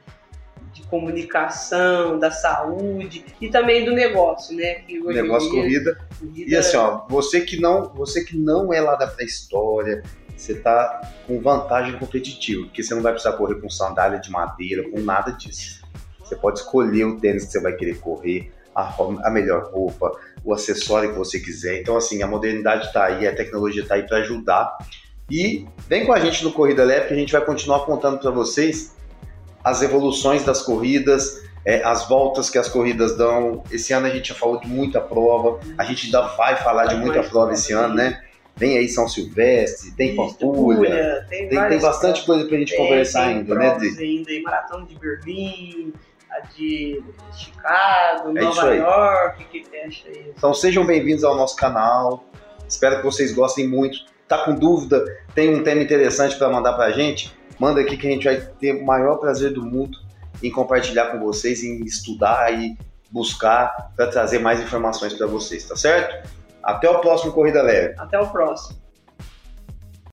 de 0.74 0.82
comunicação, 0.84 2.18
da 2.18 2.32
saúde 2.32 3.24
e 3.40 3.48
também 3.50 3.86
do 3.86 3.92
negócio, 3.92 4.56
né? 4.56 4.76
Que 4.76 5.00
hoje 5.00 5.22
Negócio 5.22 5.52
dia, 5.52 5.62
corrida. 5.62 5.98
corrida 6.20 6.50
E 6.50 6.56
assim, 6.56 6.78
ó, 6.78 7.06
você 7.08 7.42
que 7.42 7.60
não, 7.62 7.94
você 7.94 8.24
que 8.24 8.36
não 8.38 8.74
é 8.74 8.82
lá 8.82 8.96
da 8.96 9.08
pré-história, 9.08 10.02
você 10.36 10.56
tá 10.56 11.14
com 11.28 11.40
vantagem 11.40 11.98
competitiva, 11.98 12.64
porque 12.64 12.84
você 12.84 12.96
não 12.96 13.02
vai 13.02 13.14
precisar 13.14 13.38
correr 13.38 13.62
com 13.62 13.70
sandália 13.70 14.20
de 14.20 14.32
madeira, 14.32 14.90
com 14.90 15.00
nada 15.00 15.32
disso. 15.32 15.84
Você 16.20 16.36
pode 16.36 16.60
escolher 16.60 17.06
o 17.06 17.20
tênis 17.20 17.46
que 17.46 17.52
você 17.52 17.62
vai 17.62 17.74
querer 17.74 18.00
correr, 18.00 18.52
a, 18.76 18.96
a 19.24 19.30
melhor 19.30 19.70
roupa, 19.72 20.12
o 20.44 20.54
acessório 20.54 21.12
que 21.12 21.18
você 21.18 21.40
quiser. 21.40 21.80
Então, 21.80 21.96
assim, 21.96 22.24
a 22.24 22.28
modernidade 22.28 22.92
tá 22.92 23.06
aí, 23.06 23.28
a 23.28 23.36
tecnologia 23.36 23.86
tá 23.86 23.96
aí 23.96 24.04
para 24.04 24.18
ajudar. 24.18 24.78
E 25.30 25.66
vem 25.88 26.06
com 26.06 26.14
a 26.14 26.20
gente 26.20 26.44
no 26.44 26.52
Corrida 26.52 26.84
Leve, 26.84 27.08
que 27.08 27.14
a 27.14 27.18
gente 27.18 27.32
vai 27.32 27.46
continuar 27.46 27.86
contando 27.86 28.20
para 28.20 28.32
vocês 28.32 28.96
as 29.64 29.82
evoluções 29.82 30.44
das 30.44 30.62
corridas, 30.62 31.42
é, 31.66 31.84
as 31.84 32.08
voltas 32.08 32.50
que 32.50 32.58
as 32.58 32.68
corridas 32.68 33.18
dão. 33.18 33.64
Esse 33.72 33.94
ano 33.94 34.08
a 34.08 34.10
gente 34.10 34.30
já 34.30 34.36
falou 34.36 34.60
de 34.60 34.68
muita 34.68 35.00
prova, 35.00 35.60
a 35.78 35.84
gente 35.84 36.06
ainda 36.08 36.22
vai 36.36 36.56
falar 36.58 36.86
de 36.88 36.96
muita 36.96 37.24
prova 37.24 37.54
esse 37.54 37.72
ano, 37.74 37.96
né? 37.96 38.22
Vem 38.56 38.78
aí 38.78 38.88
São 38.88 39.08
Silvestre, 39.08 39.92
tem 39.94 40.16
Pampulha, 40.16 41.26
tem, 41.28 41.50
tem, 41.50 41.68
tem 41.70 41.80
bastante 41.80 42.24
coisa 42.24 42.46
pra 42.46 42.58
gente 42.58 42.70
Tem- 42.76 42.78
conversar 42.86 43.26
tem 43.26 43.38
ainda, 43.38 43.56
né, 43.56 43.76
Dri? 43.80 43.88
ainda, 44.04 44.30
aí, 44.30 44.42
Maratona 44.44 44.86
de 44.86 44.96
Berlim, 45.00 45.92
a 46.30 46.40
de 46.42 47.02
Chicago, 47.36 48.38
É 48.38 48.42
Nova. 48.42 48.76
York, 48.76 49.46
que 49.46 49.64
fecha 49.64 50.08
aí. 50.08 50.32
Então 50.38 50.54
sejam 50.54 50.86
bem-vindos 50.86 51.24
ao 51.24 51.36
nosso 51.36 51.56
canal. 51.56 52.26
Espero 52.68 52.98
que 52.98 53.04
vocês 53.04 53.34
gostem 53.34 53.68
muito. 53.68 53.98
Tá 54.28 54.40
com 54.46 54.54
dúvida? 54.56 55.04
Tem 55.34 55.54
um 55.54 55.64
tema 55.64 55.82
interessante 55.82 56.36
para 56.38 56.50
mandar 56.50 56.74
pra 56.74 56.92
gente? 56.92 57.36
Manda 57.64 57.80
aqui 57.80 57.96
que 57.96 58.06
a 58.06 58.10
gente 58.10 58.26
vai 58.26 58.36
ter 58.60 58.76
o 58.76 58.86
maior 58.86 59.16
prazer 59.16 59.54
do 59.54 59.64
mundo 59.64 59.98
em 60.44 60.52
compartilhar 60.52 61.12
com 61.12 61.20
vocês, 61.22 61.64
em 61.64 61.82
estudar 61.86 62.54
e 62.54 62.78
buscar 63.10 63.94
para 63.96 64.08
trazer 64.08 64.40
mais 64.40 64.60
informações 64.60 65.14
para 65.14 65.28
vocês, 65.28 65.64
tá 65.64 65.74
certo? 65.74 66.30
Até 66.62 66.90
o 66.90 67.00
próximo 67.00 67.32
Corrida 67.32 67.62
Leve. 67.62 67.96
Até 67.98 68.20
o 68.20 68.28
próximo. 68.28 68.83